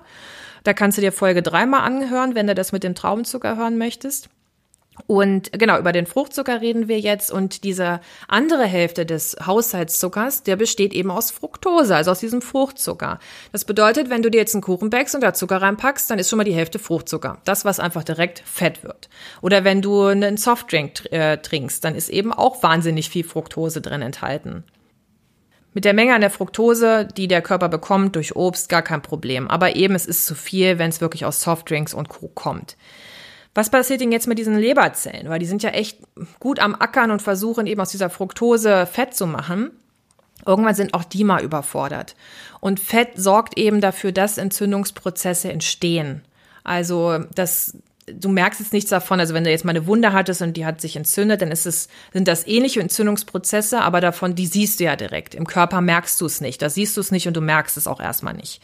Da 0.64 0.72
kannst 0.72 0.96
du 0.96 1.02
dir 1.02 1.12
Folge 1.12 1.42
dreimal 1.42 1.82
anhören, 1.82 2.34
wenn 2.34 2.46
du 2.46 2.54
das 2.54 2.72
mit 2.72 2.84
dem 2.84 2.94
Traubenzucker 2.94 3.58
hören 3.58 3.76
möchtest. 3.76 4.30
Und 5.06 5.52
genau, 5.52 5.78
über 5.78 5.92
den 5.92 6.06
Fruchtzucker 6.06 6.60
reden 6.60 6.88
wir 6.88 7.00
jetzt. 7.00 7.30
Und 7.30 7.64
diese 7.64 8.00
andere 8.28 8.64
Hälfte 8.64 9.06
des 9.06 9.36
Haushaltszuckers, 9.44 10.42
der 10.42 10.56
besteht 10.56 10.92
eben 10.92 11.10
aus 11.10 11.30
Fructose, 11.30 11.94
also 11.94 12.10
aus 12.10 12.20
diesem 12.20 12.42
Fruchtzucker. 12.42 13.18
Das 13.52 13.64
bedeutet, 13.64 14.10
wenn 14.10 14.22
du 14.22 14.30
dir 14.30 14.38
jetzt 14.38 14.54
einen 14.54 14.62
Kuchen 14.62 14.90
backst 14.90 15.14
und 15.14 15.22
da 15.22 15.32
Zucker 15.32 15.62
reinpackst, 15.62 16.10
dann 16.10 16.18
ist 16.18 16.28
schon 16.28 16.36
mal 16.36 16.44
die 16.44 16.54
Hälfte 16.54 16.78
Fruchtzucker. 16.78 17.38
Das, 17.44 17.64
was 17.64 17.80
einfach 17.80 18.04
direkt 18.04 18.42
Fett 18.44 18.84
wird. 18.84 19.08
Oder 19.42 19.64
wenn 19.64 19.82
du 19.82 20.04
einen 20.04 20.36
Softdrink 20.36 21.10
äh, 21.12 21.38
trinkst, 21.38 21.84
dann 21.84 21.94
ist 21.94 22.08
eben 22.08 22.32
auch 22.32 22.62
wahnsinnig 22.62 23.08
viel 23.08 23.24
Fructose 23.24 23.80
drin 23.80 24.02
enthalten. 24.02 24.64
Mit 25.72 25.84
der 25.84 25.94
Menge 25.94 26.14
an 26.14 26.20
der 26.20 26.30
Fructose, 26.30 27.06
die 27.16 27.28
der 27.28 27.42
Körper 27.42 27.68
bekommt 27.68 28.16
durch 28.16 28.34
Obst, 28.34 28.68
gar 28.68 28.82
kein 28.82 29.02
Problem. 29.02 29.48
Aber 29.48 29.76
eben, 29.76 29.94
es 29.94 30.04
ist 30.04 30.26
zu 30.26 30.34
viel, 30.34 30.78
wenn 30.78 30.90
es 30.90 31.00
wirklich 31.00 31.24
aus 31.24 31.42
Softdrinks 31.42 31.94
und 31.94 32.08
Co. 32.08 32.26
kommt. 32.28 32.76
Was 33.54 33.70
passiert 33.70 34.00
denn 34.00 34.12
jetzt 34.12 34.28
mit 34.28 34.38
diesen 34.38 34.58
Leberzellen? 34.58 35.28
Weil 35.28 35.40
die 35.40 35.46
sind 35.46 35.62
ja 35.62 35.70
echt 35.70 35.98
gut 36.38 36.60
am 36.60 36.74
Ackern 36.74 37.10
und 37.10 37.20
versuchen 37.22 37.66
eben 37.66 37.80
aus 37.80 37.90
dieser 37.90 38.10
Fructose 38.10 38.86
Fett 38.86 39.14
zu 39.14 39.26
machen. 39.26 39.72
Irgendwann 40.46 40.74
sind 40.74 40.94
auch 40.94 41.04
die 41.04 41.24
mal 41.24 41.42
überfordert. 41.42 42.14
Und 42.60 42.80
Fett 42.80 43.10
sorgt 43.16 43.58
eben 43.58 43.80
dafür, 43.80 44.12
dass 44.12 44.38
Entzündungsprozesse 44.38 45.50
entstehen. 45.52 46.22
Also, 46.62 47.18
das 47.34 47.76
du 48.14 48.28
merkst 48.28 48.60
jetzt 48.60 48.72
nichts 48.72 48.90
davon. 48.90 49.20
Also 49.20 49.34
wenn 49.34 49.44
du 49.44 49.50
jetzt 49.50 49.64
mal 49.64 49.70
eine 49.70 49.86
Wunde 49.86 50.12
hattest 50.12 50.42
und 50.42 50.56
die 50.56 50.66
hat 50.66 50.80
sich 50.80 50.96
entzündet, 50.96 51.42
dann 51.42 51.50
ist 51.50 51.66
es, 51.66 51.88
sind 52.12 52.28
das 52.28 52.46
ähnliche 52.46 52.80
Entzündungsprozesse, 52.80 53.80
aber 53.80 54.00
davon, 54.00 54.34
die 54.34 54.46
siehst 54.46 54.80
du 54.80 54.84
ja 54.84 54.96
direkt. 54.96 55.34
Im 55.34 55.46
Körper 55.46 55.80
merkst 55.80 56.20
du 56.20 56.26
es 56.26 56.40
nicht. 56.40 56.60
Da 56.62 56.70
siehst 56.70 56.96
du 56.96 57.00
es 57.00 57.10
nicht 57.10 57.28
und 57.28 57.36
du 57.36 57.40
merkst 57.40 57.76
es 57.76 57.86
auch 57.86 58.00
erstmal 58.00 58.34
nicht. 58.34 58.60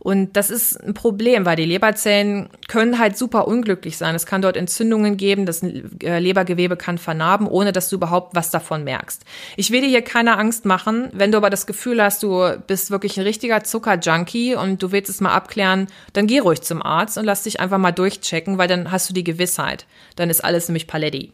Und 0.00 0.36
das 0.36 0.50
ist 0.50 0.82
ein 0.82 0.94
Problem, 0.94 1.44
weil 1.44 1.56
die 1.56 1.64
Leberzellen 1.64 2.50
können 2.68 2.98
halt 2.98 3.18
super 3.18 3.48
unglücklich 3.48 3.96
sein. 3.96 4.14
Es 4.14 4.26
kann 4.26 4.42
dort 4.42 4.56
Entzündungen 4.56 5.16
geben, 5.16 5.44
das 5.44 5.62
äh, 5.62 6.18
Lebergewebe 6.18 6.76
kann 6.76 6.98
vernarben, 6.98 7.48
ohne 7.48 7.72
dass 7.72 7.88
du 7.88 7.96
überhaupt 7.96 8.34
was 8.34 8.50
davon 8.50 8.84
merkst. 8.84 9.24
Ich 9.56 9.70
will 9.70 9.80
dir 9.80 9.88
hier 9.88 10.02
keine 10.02 10.38
Angst 10.38 10.64
machen. 10.64 11.08
Wenn 11.12 11.32
du 11.32 11.38
aber 11.38 11.50
das 11.50 11.66
Gefühl 11.66 12.02
hast, 12.02 12.22
du 12.22 12.56
bist 12.66 12.90
wirklich 12.90 13.18
ein 13.18 13.24
richtiger 13.24 13.64
Zuckerjunkie 13.64 14.54
und 14.54 14.82
du 14.82 14.92
willst 14.92 15.10
es 15.10 15.20
mal 15.20 15.34
abklären, 15.34 15.88
dann 16.12 16.26
geh 16.26 16.38
ruhig 16.38 16.62
zum 16.62 16.82
Arzt 16.82 17.18
und 17.18 17.24
lass 17.24 17.42
dich 17.42 17.60
einfach 17.60 17.78
mal 17.78 17.92
durchchecken, 17.92 18.58
weil 18.58 18.68
dann 18.68 18.92
hast 18.92 19.08
du 19.08 19.14
die 19.14 19.24
Gewissheit. 19.24 19.86
Dann 20.16 20.30
ist 20.30 20.44
alles 20.44 20.68
nämlich 20.68 20.86
Paletti. 20.86 21.32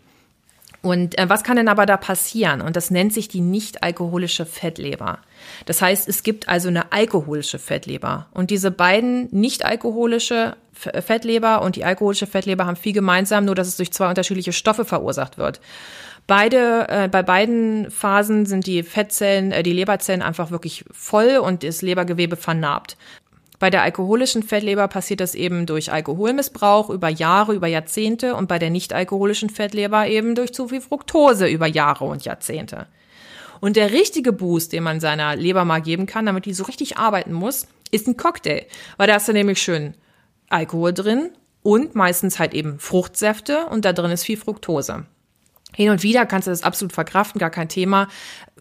Und 0.84 1.18
äh, 1.18 1.30
was 1.30 1.42
kann 1.44 1.56
denn 1.56 1.68
aber 1.68 1.86
da 1.86 1.96
passieren? 1.96 2.60
Und 2.60 2.76
das 2.76 2.90
nennt 2.90 3.14
sich 3.14 3.26
die 3.28 3.40
nicht-alkoholische 3.40 4.44
Fettleber. 4.44 5.18
Das 5.64 5.80
heißt, 5.80 6.06
es 6.08 6.22
gibt 6.22 6.46
also 6.46 6.68
eine 6.68 6.92
alkoholische 6.92 7.58
Fettleber. 7.58 8.26
Und 8.32 8.50
diese 8.50 8.70
beiden 8.70 9.28
nicht-alkoholische 9.30 10.56
Fettleber 10.74 11.62
und 11.62 11.76
die 11.76 11.86
alkoholische 11.86 12.26
Fettleber 12.26 12.66
haben 12.66 12.76
viel 12.76 12.92
gemeinsam, 12.92 13.46
nur 13.46 13.54
dass 13.54 13.68
es 13.68 13.78
durch 13.78 13.92
zwei 13.92 14.10
unterschiedliche 14.10 14.52
Stoffe 14.52 14.84
verursacht 14.84 15.38
wird. 15.38 15.58
Beide, 16.26 16.86
äh, 16.88 17.08
bei 17.08 17.22
beiden 17.22 17.90
Phasen 17.90 18.44
sind 18.44 18.66
die 18.66 18.82
Fettzellen, 18.82 19.52
äh, 19.52 19.62
die 19.62 19.72
Leberzellen 19.72 20.20
einfach 20.20 20.50
wirklich 20.50 20.84
voll 20.90 21.38
und 21.38 21.62
das 21.62 21.80
Lebergewebe 21.80 22.36
vernarbt. 22.36 22.98
Bei 23.64 23.70
der 23.70 23.80
alkoholischen 23.80 24.42
Fettleber 24.42 24.88
passiert 24.88 25.20
das 25.20 25.34
eben 25.34 25.64
durch 25.64 25.90
Alkoholmissbrauch 25.90 26.90
über 26.90 27.08
Jahre, 27.08 27.54
über 27.54 27.66
Jahrzehnte 27.66 28.34
und 28.34 28.46
bei 28.46 28.58
der 28.58 28.68
nicht-alkoholischen 28.68 29.48
Fettleber 29.48 30.06
eben 30.06 30.34
durch 30.34 30.52
zu 30.52 30.68
viel 30.68 30.82
Fructose 30.82 31.46
über 31.46 31.66
Jahre 31.66 32.04
und 32.04 32.26
Jahrzehnte. 32.26 32.88
Und 33.62 33.76
der 33.76 33.90
richtige 33.90 34.34
Boost, 34.34 34.74
den 34.74 34.82
man 34.82 35.00
seiner 35.00 35.34
Leber 35.34 35.64
mal 35.64 35.80
geben 35.80 36.04
kann, 36.04 36.26
damit 36.26 36.44
die 36.44 36.52
so 36.52 36.64
richtig 36.64 36.98
arbeiten 36.98 37.32
muss, 37.32 37.66
ist 37.90 38.06
ein 38.06 38.18
Cocktail. 38.18 38.66
Weil 38.98 39.06
da 39.06 39.16
ist 39.16 39.28
dann 39.28 39.34
nämlich 39.34 39.62
schön 39.62 39.94
Alkohol 40.50 40.92
drin 40.92 41.30
und 41.62 41.94
meistens 41.94 42.38
halt 42.38 42.52
eben 42.52 42.78
Fruchtsäfte 42.78 43.64
und 43.70 43.86
da 43.86 43.94
drin 43.94 44.10
ist 44.10 44.24
viel 44.24 44.36
Fructose. 44.36 45.06
Hin 45.74 45.88
und 45.88 46.02
wieder 46.02 46.26
kannst 46.26 46.48
du 46.48 46.50
das 46.50 46.64
absolut 46.64 46.92
verkraften, 46.92 47.38
gar 47.38 47.48
kein 47.48 47.70
Thema. 47.70 48.08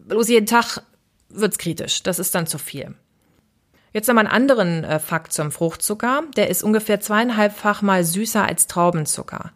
Bloß 0.08 0.30
jeden 0.30 0.48
Tag 0.48 0.82
wird's 1.28 1.58
kritisch. 1.58 2.04
Das 2.04 2.20
ist 2.20 2.34
dann 2.34 2.48
zu 2.48 2.58
viel. 2.58 2.96
Jetzt 3.94 4.08
nochmal 4.08 4.26
einen 4.26 4.34
anderen 4.34 4.84
äh, 4.84 5.00
Fakt 5.00 5.34
zum 5.34 5.52
Fruchtzucker. 5.52 6.24
Der 6.36 6.50
ist 6.50 6.64
ungefähr 6.64 7.00
zweieinhalbfach 7.00 7.82
mal 7.82 8.04
süßer 8.04 8.46
als 8.46 8.68
Traubenzucker. 8.68 9.52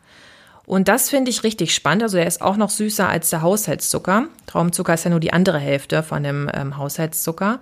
Und 0.67 0.89
das 0.89 1.09
finde 1.09 1.31
ich 1.31 1.43
richtig 1.43 1.73
spannend. 1.73 2.03
Also 2.03 2.17
er 2.17 2.27
ist 2.27 2.41
auch 2.41 2.57
noch 2.57 2.69
süßer 2.69 3.07
als 3.07 3.29
der 3.29 3.41
Haushaltszucker. 3.41 4.27
Traubenzucker 4.45 4.93
ist 4.93 5.05
ja 5.05 5.09
nur 5.09 5.19
die 5.19 5.33
andere 5.33 5.59
Hälfte 5.59 6.03
von 6.03 6.23
dem 6.23 6.51
ähm, 6.53 6.77
Haushaltszucker. 6.77 7.59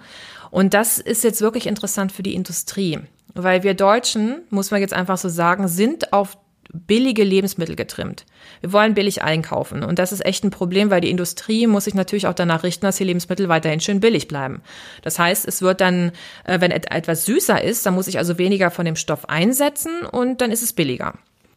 Und 0.52 0.74
das 0.74 0.98
ist 0.98 1.24
jetzt 1.24 1.42
wirklich 1.42 1.68
interessant 1.68 2.12
für 2.12 2.24
die 2.24 2.34
Industrie. 2.34 3.00
Weil 3.34 3.64
wir 3.64 3.74
Deutschen, 3.74 4.42
muss 4.50 4.72
man 4.72 4.82
jetzt 4.82 4.94
einfach 4.94 5.18
so 5.18 5.30
sagen, 5.30 5.68
sind 5.68 6.14
auf 6.14 6.38
billige 6.74 7.24
Lebensmittel 7.24 7.76
getrimmt. 7.76 8.26
Wir 8.62 8.74
wollen 8.74 8.94
billig 8.94 9.24
einkaufen. 9.24 9.84
Und 9.84 10.00
das 10.00 10.12
ist 10.12 10.26
echt 10.26 10.44
ein 10.44 10.52
Problem, 10.52 10.90
weil 10.90 11.02
die 11.02 11.10
Industrie 11.10 11.68
muss 11.68 11.86
sich 11.86 11.94
natürlich 11.94 12.28
auch 12.28 12.34
danach 12.34 12.64
richten, 12.64 12.86
dass 12.86 12.98
die 12.98 13.04
Lebensmittel 13.04 13.50
weiterhin 13.50 13.80
schön 13.80 14.00
billig 14.00 14.28
bleiben. 14.28 14.62
Das 15.02 15.20
heißt, 15.20 15.48
es 15.48 15.62
wird 15.62 15.82
dann, 15.82 16.12
äh, 16.44 16.60
wenn 16.62 16.72
etwas 16.72 17.26
süßer 17.26 17.64
ist, 17.64 17.86
dann 17.86 17.94
muss 17.94 18.08
ich 18.08 18.18
also 18.18 18.38
weniger 18.38 18.72
von 18.72 18.86
dem 18.86 18.96
Stoff 18.96 19.30
einsetzen 19.30 20.06
und 20.12 20.42
dann 20.42 20.52
ist 20.52 20.64
es 20.64 20.74
billiger. 20.74 21.14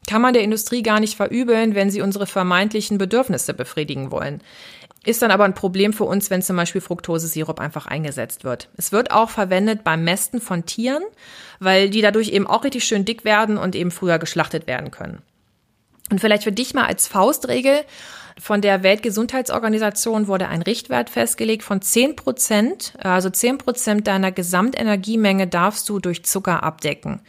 Kann 0.09 0.23
man 0.23 0.33
der 0.33 0.43
Industrie 0.43 0.83
gar 0.83 1.00
nicht 1.00 1.17
verübeln, 1.17 1.75
wenn 1.75 1.91
sie 1.91 2.00
unsere 2.00 2.27
vermeintlichen 2.27 2.97
Bedürfnisse 2.97 3.53
befriedigen 3.53 4.11
wollen. 4.11 4.41
Ist 5.05 5.23
dann 5.23 5.31
aber 5.31 5.45
ein 5.45 5.55
Problem 5.55 5.93
für 5.93 6.05
uns, 6.05 6.28
wenn 6.28 6.43
zum 6.43 6.57
Beispiel 6.57 6.81
Fructosesirup 6.81 7.61
einfach 7.61 7.87
eingesetzt 7.87 8.45
wird. 8.45 8.69
Es 8.76 8.93
wird 8.93 9.11
auch 9.11 9.31
verwendet 9.31 9.85
beim 9.85 10.05
Mästen 10.05 10.40
von 10.40 10.67
Tieren, 10.67 11.02
weil 11.61 11.88
die 11.88 12.02
dadurch 12.02 12.31
eben 12.31 12.47
auch 12.47 12.64
richtig 12.64 12.85
schön 12.85 13.05
dick 13.05 13.25
werden 13.25 13.59
und 13.59 13.75
eben 13.75 13.90
früher 13.90 14.19
geschlachtet 14.19 14.67
werden 14.67 14.90
können. 14.90 15.23
Und 16.11 16.21
vielleicht 16.21 16.45
für 16.45 16.52
dich 16.52 16.75
mal 16.75 16.87
als 16.87 17.07
Faustregel, 17.07 17.85
von 18.40 18.61
der 18.61 18.83
Weltgesundheitsorganisation 18.85 20.28
wurde 20.28 20.49
ein 20.49 20.62
Richtwert 20.62 21.11
festgelegt 21.11 21.64
von 21.64 21.83
10 21.83 22.14
Prozent, 22.14 22.95
also 23.02 23.31
10 23.31 23.59
Prozent 23.59 24.07
deiner 24.07 24.31
Gesamtenergiemenge 24.31 25.49
darfst 25.49 25.88
du 25.88 25.99
durch 25.99 26.25
Zucker 26.25 26.62
abdecken. 26.62 27.21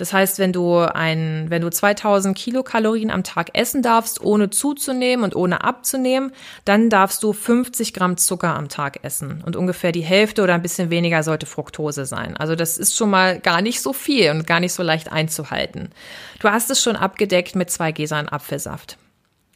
Das 0.00 0.14
heißt, 0.14 0.38
wenn 0.38 0.54
du 0.54 0.78
ein, 0.78 1.50
wenn 1.50 1.60
du 1.60 1.68
2000 1.68 2.34
Kilokalorien 2.34 3.10
am 3.10 3.22
Tag 3.22 3.50
essen 3.52 3.82
darfst, 3.82 4.22
ohne 4.22 4.48
zuzunehmen 4.48 5.22
und 5.22 5.36
ohne 5.36 5.62
abzunehmen, 5.62 6.32
dann 6.64 6.88
darfst 6.88 7.22
du 7.22 7.34
50 7.34 7.92
Gramm 7.92 8.16
Zucker 8.16 8.56
am 8.56 8.70
Tag 8.70 9.00
essen. 9.04 9.42
Und 9.44 9.56
ungefähr 9.56 9.92
die 9.92 10.00
Hälfte 10.00 10.42
oder 10.42 10.54
ein 10.54 10.62
bisschen 10.62 10.88
weniger 10.88 11.22
sollte 11.22 11.44
Fructose 11.44 12.06
sein. 12.06 12.34
Also 12.34 12.56
das 12.56 12.78
ist 12.78 12.96
schon 12.96 13.10
mal 13.10 13.40
gar 13.40 13.60
nicht 13.60 13.82
so 13.82 13.92
viel 13.92 14.30
und 14.30 14.46
gar 14.46 14.58
nicht 14.58 14.72
so 14.72 14.82
leicht 14.82 15.12
einzuhalten. 15.12 15.90
Du 16.38 16.48
hast 16.48 16.70
es 16.70 16.82
schon 16.82 16.96
abgedeckt 16.96 17.54
mit 17.54 17.70
zwei 17.70 17.92
Gläsern 17.92 18.26
Apfelsaft. 18.26 18.96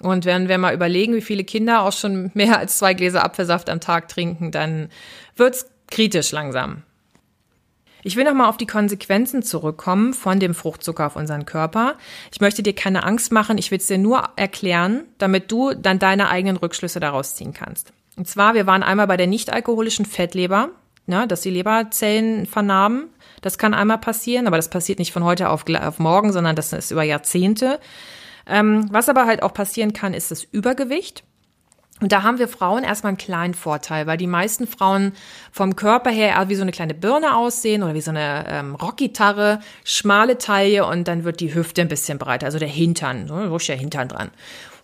Und 0.00 0.26
wenn 0.26 0.48
wir 0.48 0.58
mal 0.58 0.74
überlegen, 0.74 1.14
wie 1.14 1.22
viele 1.22 1.44
Kinder 1.44 1.80
auch 1.80 1.92
schon 1.92 2.30
mehr 2.34 2.58
als 2.58 2.76
zwei 2.76 2.92
Gläser 2.92 3.24
Apfelsaft 3.24 3.70
am 3.70 3.80
Tag 3.80 4.08
trinken, 4.08 4.50
dann 4.50 4.90
wird's 5.36 5.70
kritisch 5.90 6.32
langsam. 6.32 6.82
Ich 8.06 8.16
will 8.16 8.24
nochmal 8.24 8.50
auf 8.50 8.58
die 8.58 8.66
Konsequenzen 8.66 9.42
zurückkommen 9.42 10.12
von 10.12 10.38
dem 10.38 10.54
Fruchtzucker 10.54 11.06
auf 11.06 11.16
unseren 11.16 11.46
Körper. 11.46 11.94
Ich 12.30 12.40
möchte 12.40 12.62
dir 12.62 12.74
keine 12.74 13.02
Angst 13.02 13.32
machen, 13.32 13.56
ich 13.56 13.70
will 13.70 13.78
es 13.78 13.86
dir 13.86 13.96
nur 13.96 14.22
erklären, 14.36 15.04
damit 15.16 15.50
du 15.50 15.72
dann 15.72 15.98
deine 15.98 16.28
eigenen 16.28 16.58
Rückschlüsse 16.58 17.00
daraus 17.00 17.34
ziehen 17.34 17.54
kannst. 17.54 17.94
Und 18.16 18.28
zwar, 18.28 18.54
wir 18.54 18.66
waren 18.66 18.82
einmal 18.82 19.06
bei 19.06 19.16
der 19.16 19.26
nicht-alkoholischen 19.26 20.04
Fettleber, 20.04 20.68
ne, 21.06 21.26
dass 21.26 21.40
die 21.40 21.50
Leberzellen 21.50 22.44
vernarben. 22.44 23.08
Das 23.40 23.56
kann 23.56 23.72
einmal 23.72 23.98
passieren, 23.98 24.46
aber 24.46 24.56
das 24.56 24.68
passiert 24.68 24.98
nicht 24.98 25.12
von 25.12 25.24
heute 25.24 25.48
auf, 25.48 25.64
auf 25.68 25.98
morgen, 25.98 26.30
sondern 26.30 26.56
das 26.56 26.74
ist 26.74 26.90
über 26.90 27.02
Jahrzehnte. 27.02 27.80
Ähm, 28.46 28.86
was 28.90 29.08
aber 29.08 29.24
halt 29.24 29.42
auch 29.42 29.54
passieren 29.54 29.94
kann, 29.94 30.12
ist 30.12 30.30
das 30.30 30.44
Übergewicht. 30.44 31.24
Und 32.04 32.12
da 32.12 32.22
haben 32.22 32.38
wir 32.38 32.48
Frauen 32.48 32.84
erstmal 32.84 33.12
einen 33.12 33.16
kleinen 33.16 33.54
Vorteil, 33.54 34.06
weil 34.06 34.18
die 34.18 34.26
meisten 34.26 34.66
Frauen 34.66 35.14
vom 35.50 35.74
Körper 35.74 36.10
her 36.10 36.32
eher 36.32 36.50
wie 36.50 36.54
so 36.54 36.60
eine 36.60 36.70
kleine 36.70 36.92
Birne 36.92 37.34
aussehen 37.34 37.82
oder 37.82 37.94
wie 37.94 38.02
so 38.02 38.10
eine 38.10 38.44
ähm, 38.46 38.74
Rockgitarre, 38.74 39.60
schmale 39.84 40.36
Taille 40.36 40.84
und 40.84 41.08
dann 41.08 41.24
wird 41.24 41.40
die 41.40 41.54
Hüfte 41.54 41.80
ein 41.80 41.88
bisschen 41.88 42.18
breiter, 42.18 42.44
also 42.44 42.58
der 42.58 42.68
Hintern, 42.68 43.26
so 43.26 43.34
ruhig 43.36 43.64
der 43.64 43.76
Hintern 43.76 44.08
dran. 44.08 44.30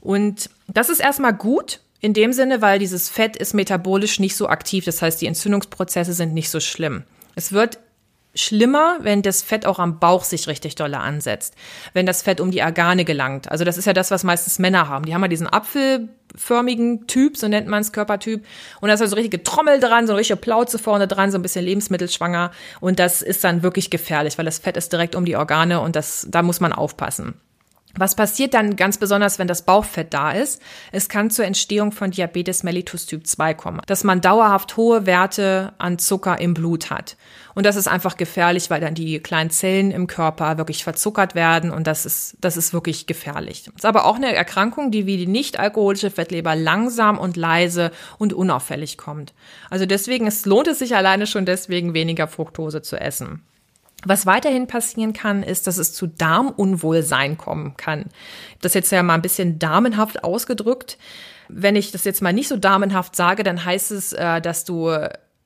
Und 0.00 0.48
das 0.66 0.88
ist 0.88 1.00
erstmal 1.00 1.34
gut, 1.34 1.80
in 2.00 2.14
dem 2.14 2.32
Sinne, 2.32 2.62
weil 2.62 2.78
dieses 2.78 3.10
Fett 3.10 3.36
ist 3.36 3.52
metabolisch 3.52 4.18
nicht 4.18 4.34
so 4.34 4.48
aktiv, 4.48 4.86
das 4.86 5.02
heißt, 5.02 5.20
die 5.20 5.26
Entzündungsprozesse 5.26 6.14
sind 6.14 6.32
nicht 6.32 6.48
so 6.48 6.58
schlimm. 6.58 7.02
Es 7.34 7.52
wird 7.52 7.80
schlimmer, 8.34 8.96
wenn 9.00 9.20
das 9.20 9.42
Fett 9.42 9.66
auch 9.66 9.78
am 9.78 9.98
Bauch 9.98 10.24
sich 10.24 10.48
richtig 10.48 10.74
dolle 10.74 11.00
ansetzt. 11.00 11.54
Wenn 11.92 12.06
das 12.06 12.22
Fett 12.22 12.40
um 12.40 12.50
die 12.50 12.62
Organe 12.62 13.04
gelangt. 13.04 13.50
Also 13.50 13.64
das 13.64 13.76
ist 13.76 13.84
ja 13.84 13.92
das, 13.92 14.10
was 14.10 14.24
meistens 14.24 14.58
Männer 14.58 14.88
haben. 14.88 15.04
Die 15.04 15.12
haben 15.12 15.22
ja 15.22 15.28
diesen 15.28 15.48
apfelförmigen 16.34 17.06
Typ, 17.06 17.36
so 17.36 17.48
nennt 17.48 17.66
man 17.66 17.80
es, 17.80 17.92
Körpertyp. 17.92 18.44
Und 18.80 18.88
da 18.88 18.94
ist 18.94 19.00
also 19.00 19.16
richtige 19.16 19.42
Trommel 19.42 19.80
dran, 19.80 20.06
so 20.06 20.12
eine 20.12 20.20
richtige 20.20 20.38
Plauze 20.38 20.78
vorne 20.78 21.08
dran, 21.08 21.30
so 21.30 21.38
ein 21.38 21.42
bisschen 21.42 21.64
lebensmittelschwanger. 21.64 22.50
Und 22.80 22.98
das 22.98 23.22
ist 23.22 23.44
dann 23.44 23.62
wirklich 23.62 23.90
gefährlich, 23.90 24.38
weil 24.38 24.44
das 24.44 24.58
Fett 24.58 24.76
ist 24.76 24.92
direkt 24.92 25.14
um 25.14 25.24
die 25.24 25.36
Organe 25.36 25.80
und 25.80 25.96
das, 25.96 26.26
da 26.30 26.42
muss 26.42 26.60
man 26.60 26.72
aufpassen. 26.72 27.34
Was 27.96 28.14
passiert 28.14 28.54
dann 28.54 28.76
ganz 28.76 28.98
besonders, 28.98 29.38
wenn 29.38 29.48
das 29.48 29.62
Bauchfett 29.62 30.14
da 30.14 30.32
ist? 30.32 30.62
Es 30.92 31.08
kann 31.08 31.30
zur 31.30 31.44
Entstehung 31.44 31.92
von 31.92 32.10
Diabetes 32.10 32.62
mellitus 32.62 33.06
Typ 33.06 33.26
2 33.26 33.54
kommen, 33.54 33.80
dass 33.86 34.04
man 34.04 34.20
dauerhaft 34.20 34.76
hohe 34.76 35.06
Werte 35.06 35.72
an 35.78 35.98
Zucker 35.98 36.40
im 36.40 36.54
Blut 36.54 36.90
hat. 36.90 37.16
Und 37.54 37.66
das 37.66 37.76
ist 37.76 37.88
einfach 37.88 38.16
gefährlich, 38.16 38.70
weil 38.70 38.80
dann 38.80 38.94
die 38.94 39.18
kleinen 39.18 39.50
Zellen 39.50 39.90
im 39.90 40.06
Körper 40.06 40.56
wirklich 40.56 40.84
verzuckert 40.84 41.34
werden 41.34 41.70
und 41.70 41.86
das 41.86 42.06
ist, 42.06 42.36
das 42.40 42.56
ist 42.56 42.72
wirklich 42.72 43.06
gefährlich. 43.06 43.64
Das 43.64 43.74
ist 43.76 43.84
aber 43.84 44.04
auch 44.04 44.16
eine 44.16 44.34
Erkrankung, 44.34 44.90
die 44.90 45.06
wie 45.06 45.16
die 45.16 45.26
nicht-alkoholische 45.26 46.10
Fettleber 46.10 46.54
langsam 46.54 47.18
und 47.18 47.36
leise 47.36 47.90
und 48.18 48.32
unauffällig 48.32 48.98
kommt. 48.98 49.34
Also 49.68 49.84
deswegen, 49.84 50.26
es 50.26 50.46
lohnt 50.46 50.68
es 50.68 50.78
sich 50.78 50.94
alleine 50.94 51.26
schon 51.26 51.44
deswegen 51.44 51.92
weniger 51.92 52.28
Fructose 52.28 52.82
zu 52.82 52.98
essen. 53.00 53.42
Was 54.04 54.26
weiterhin 54.26 54.66
passieren 54.66 55.12
kann, 55.12 55.42
ist, 55.42 55.66
dass 55.66 55.76
es 55.76 55.92
zu 55.92 56.06
Darmunwohlsein 56.06 57.36
kommen 57.36 57.76
kann. 57.76 58.06
Das 58.60 58.74
jetzt 58.74 58.90
ja 58.90 59.02
mal 59.02 59.14
ein 59.14 59.22
bisschen 59.22 59.58
damenhaft 59.58 60.24
ausgedrückt. 60.24 60.98
Wenn 61.48 61.76
ich 61.76 61.92
das 61.92 62.04
jetzt 62.04 62.22
mal 62.22 62.32
nicht 62.32 62.48
so 62.48 62.56
damenhaft 62.56 63.14
sage, 63.14 63.42
dann 63.42 63.64
heißt 63.64 63.90
es, 63.90 64.12
äh, 64.12 64.40
dass 64.40 64.64
du 64.64 64.88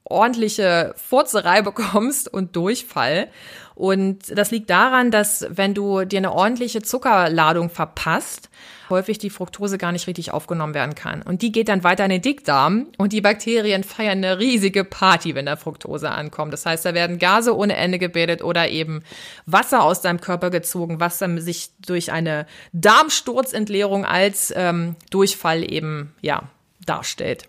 ordentliche 0.05 0.95
Furzerei 0.97 1.63
bekommst 1.63 2.33
und 2.33 2.57
Durchfall. 2.57 3.29
Und 3.75 4.37
das 4.37 4.53
liegt 4.53 4.71
daran, 4.71 5.11
dass 5.11 5.47
wenn 5.49 5.75
du 5.75 6.05
dir 6.05 6.19
eine 6.19 6.33
ordentliche 6.33 6.83
Zuckerladung 6.83 7.71
verpasst, 7.71 8.49
häufig 8.89 9.19
die 9.19 9.31
Fructose 9.31 9.79
gar 9.79 9.91
nicht 9.91 10.07
richtig 10.07 10.31
aufgenommen 10.31 10.75
werden 10.75 10.95
kann. 10.95 11.23
Und 11.23 11.43
die 11.43 11.51
geht 11.51 11.69
dann 11.69 11.83
weiter 11.83 12.05
in 12.05 12.11
den 12.11 12.23
Dickdarm 12.23 12.87
und 12.99 13.13
die 13.13 13.21
Bakterien 13.21 13.83
feiern 13.83 14.19
eine 14.19 14.39
riesige 14.39 14.85
Party, 14.85 15.35
wenn 15.35 15.47
da 15.47 15.57
Fructose 15.57 16.11
ankommt. 16.11 16.53
Das 16.53 16.67
heißt, 16.67 16.85
da 16.85 16.95
werden 16.95 17.19
Gase 17.19 17.57
ohne 17.57 17.77
Ende 17.77 17.99
gebildet 17.99 18.43
oder 18.45 18.69
eben 18.69 19.03
Wasser 19.47 19.83
aus 19.83 20.03
deinem 20.03 20.21
Körper 20.21 20.51
gezogen, 20.51 21.01
was 21.01 21.19
dann 21.19 21.41
sich 21.41 21.71
durch 21.85 22.13
eine 22.13 22.47
Darmsturzentleerung 22.73 24.05
als 24.05 24.53
ähm, 24.55 24.97
Durchfall 25.11 25.69
eben 25.69 26.15
ja 26.21 26.45
darstellt. 26.87 27.49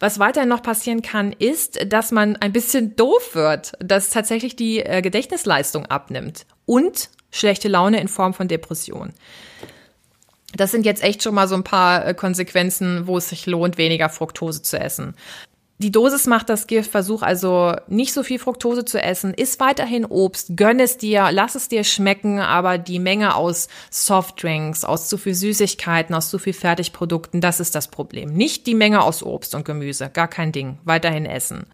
Was 0.00 0.18
weiterhin 0.18 0.48
noch 0.48 0.62
passieren 0.62 1.02
kann, 1.02 1.32
ist, 1.32 1.92
dass 1.92 2.10
man 2.12 2.36
ein 2.36 2.52
bisschen 2.52 2.96
doof 2.96 3.34
wird, 3.34 3.72
dass 3.80 4.10
tatsächlich 4.10 4.56
die 4.56 4.80
äh, 4.80 5.02
Gedächtnisleistung 5.02 5.86
abnimmt 5.86 6.46
und 6.66 7.10
schlechte 7.30 7.68
Laune 7.68 8.00
in 8.00 8.08
Form 8.08 8.34
von 8.34 8.48
Depression. 8.48 9.12
Das 10.56 10.70
sind 10.70 10.86
jetzt 10.86 11.02
echt 11.02 11.22
schon 11.22 11.34
mal 11.34 11.48
so 11.48 11.56
ein 11.56 11.64
paar 11.64 12.06
äh, 12.06 12.14
Konsequenzen, 12.14 13.06
wo 13.06 13.18
es 13.18 13.28
sich 13.28 13.46
lohnt, 13.46 13.76
weniger 13.76 14.08
Fructose 14.08 14.62
zu 14.62 14.78
essen. 14.78 15.14
Die 15.78 15.90
Dosis 15.90 16.26
macht 16.26 16.48
das 16.48 16.66
Gift. 16.66 16.90
Versuch 16.90 17.22
also 17.22 17.74
nicht 17.88 18.12
so 18.12 18.22
viel 18.22 18.38
Fructose 18.38 18.84
zu 18.84 19.02
essen. 19.02 19.34
Iss 19.34 19.58
weiterhin 19.60 20.04
Obst. 20.04 20.56
Gönn 20.56 20.80
es 20.80 20.96
dir. 20.96 21.30
Lass 21.32 21.54
es 21.56 21.68
dir 21.68 21.84
schmecken. 21.84 22.38
Aber 22.38 22.78
die 22.78 23.00
Menge 23.00 23.34
aus 23.34 23.68
Softdrinks, 23.90 24.84
aus 24.84 25.08
zu 25.08 25.18
viel 25.18 25.34
Süßigkeiten, 25.34 26.14
aus 26.14 26.30
zu 26.30 26.38
viel 26.38 26.52
Fertigprodukten, 26.52 27.40
das 27.40 27.60
ist 27.60 27.74
das 27.74 27.88
Problem. 27.88 28.32
Nicht 28.32 28.66
die 28.66 28.74
Menge 28.74 29.02
aus 29.02 29.22
Obst 29.22 29.54
und 29.54 29.64
Gemüse. 29.64 30.10
Gar 30.10 30.28
kein 30.28 30.52
Ding. 30.52 30.78
Weiterhin 30.84 31.26
essen 31.26 31.66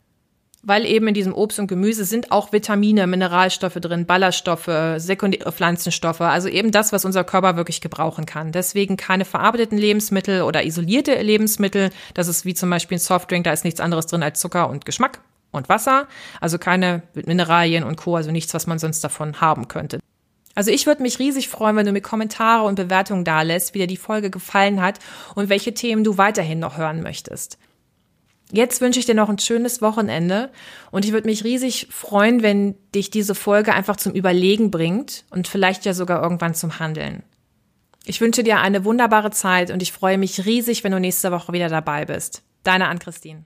weil 0.62 0.84
eben 0.84 1.08
in 1.08 1.14
diesem 1.14 1.34
Obst 1.34 1.58
und 1.58 1.66
Gemüse 1.66 2.04
sind 2.04 2.32
auch 2.32 2.52
Vitamine, 2.52 3.06
Mineralstoffe 3.06 3.74
drin, 3.74 4.06
Ballaststoffe, 4.06 4.70
sekundäre 4.98 5.52
Pflanzenstoffe, 5.52 6.20
also 6.20 6.48
eben 6.48 6.70
das, 6.70 6.92
was 6.92 7.04
unser 7.04 7.24
Körper 7.24 7.56
wirklich 7.56 7.80
gebrauchen 7.80 8.26
kann. 8.26 8.52
Deswegen 8.52 8.96
keine 8.96 9.24
verarbeiteten 9.24 9.78
Lebensmittel 9.78 10.42
oder 10.42 10.64
isolierte 10.64 11.20
Lebensmittel. 11.20 11.90
Das 12.14 12.28
ist 12.28 12.44
wie 12.44 12.54
zum 12.54 12.68
Beispiel 12.70 12.96
ein 12.96 13.00
Softdrink, 13.00 13.44
da 13.44 13.52
ist 13.52 13.64
nichts 13.64 13.80
anderes 13.80 14.06
drin 14.06 14.22
als 14.22 14.40
Zucker 14.40 14.68
und 14.68 14.84
Geschmack 14.84 15.20
und 15.50 15.68
Wasser. 15.68 16.06
Also 16.40 16.58
keine 16.58 17.02
Mineralien 17.14 17.84
und 17.84 17.96
Co., 17.96 18.16
also 18.16 18.30
nichts, 18.30 18.52
was 18.54 18.66
man 18.66 18.78
sonst 18.78 19.02
davon 19.02 19.40
haben 19.40 19.68
könnte. 19.68 20.00
Also 20.54 20.72
ich 20.72 20.86
würde 20.86 21.02
mich 21.02 21.18
riesig 21.18 21.48
freuen, 21.48 21.76
wenn 21.76 21.86
du 21.86 21.92
mir 21.92 22.00
Kommentare 22.00 22.66
und 22.66 22.74
Bewertungen 22.74 23.24
da 23.24 23.42
lässt, 23.42 23.72
wie 23.72 23.78
dir 23.78 23.86
die 23.86 23.96
Folge 23.96 24.30
gefallen 24.30 24.82
hat 24.82 24.98
und 25.34 25.48
welche 25.48 25.72
Themen 25.72 26.04
du 26.04 26.18
weiterhin 26.18 26.58
noch 26.58 26.76
hören 26.76 27.02
möchtest. 27.02 27.56
Jetzt 28.52 28.80
wünsche 28.80 28.98
ich 28.98 29.06
dir 29.06 29.14
noch 29.14 29.28
ein 29.28 29.38
schönes 29.38 29.80
Wochenende 29.80 30.50
und 30.90 31.04
ich 31.04 31.12
würde 31.12 31.28
mich 31.28 31.44
riesig 31.44 31.86
freuen, 31.90 32.42
wenn 32.42 32.74
dich 32.94 33.10
diese 33.10 33.34
Folge 33.34 33.72
einfach 33.72 33.96
zum 33.96 34.12
Überlegen 34.12 34.70
bringt 34.70 35.24
und 35.30 35.46
vielleicht 35.46 35.84
ja 35.84 35.94
sogar 35.94 36.22
irgendwann 36.22 36.54
zum 36.54 36.80
Handeln. 36.80 37.22
Ich 38.04 38.20
wünsche 38.20 38.42
dir 38.42 38.58
eine 38.60 38.84
wunderbare 38.84 39.30
Zeit 39.30 39.70
und 39.70 39.82
ich 39.82 39.92
freue 39.92 40.18
mich 40.18 40.44
riesig, 40.44 40.82
wenn 40.82 40.92
du 40.92 40.98
nächste 40.98 41.30
Woche 41.30 41.52
wieder 41.52 41.68
dabei 41.68 42.06
bist. 42.06 42.42
Deine 42.64 42.88
Ann-Christine. 42.88 43.44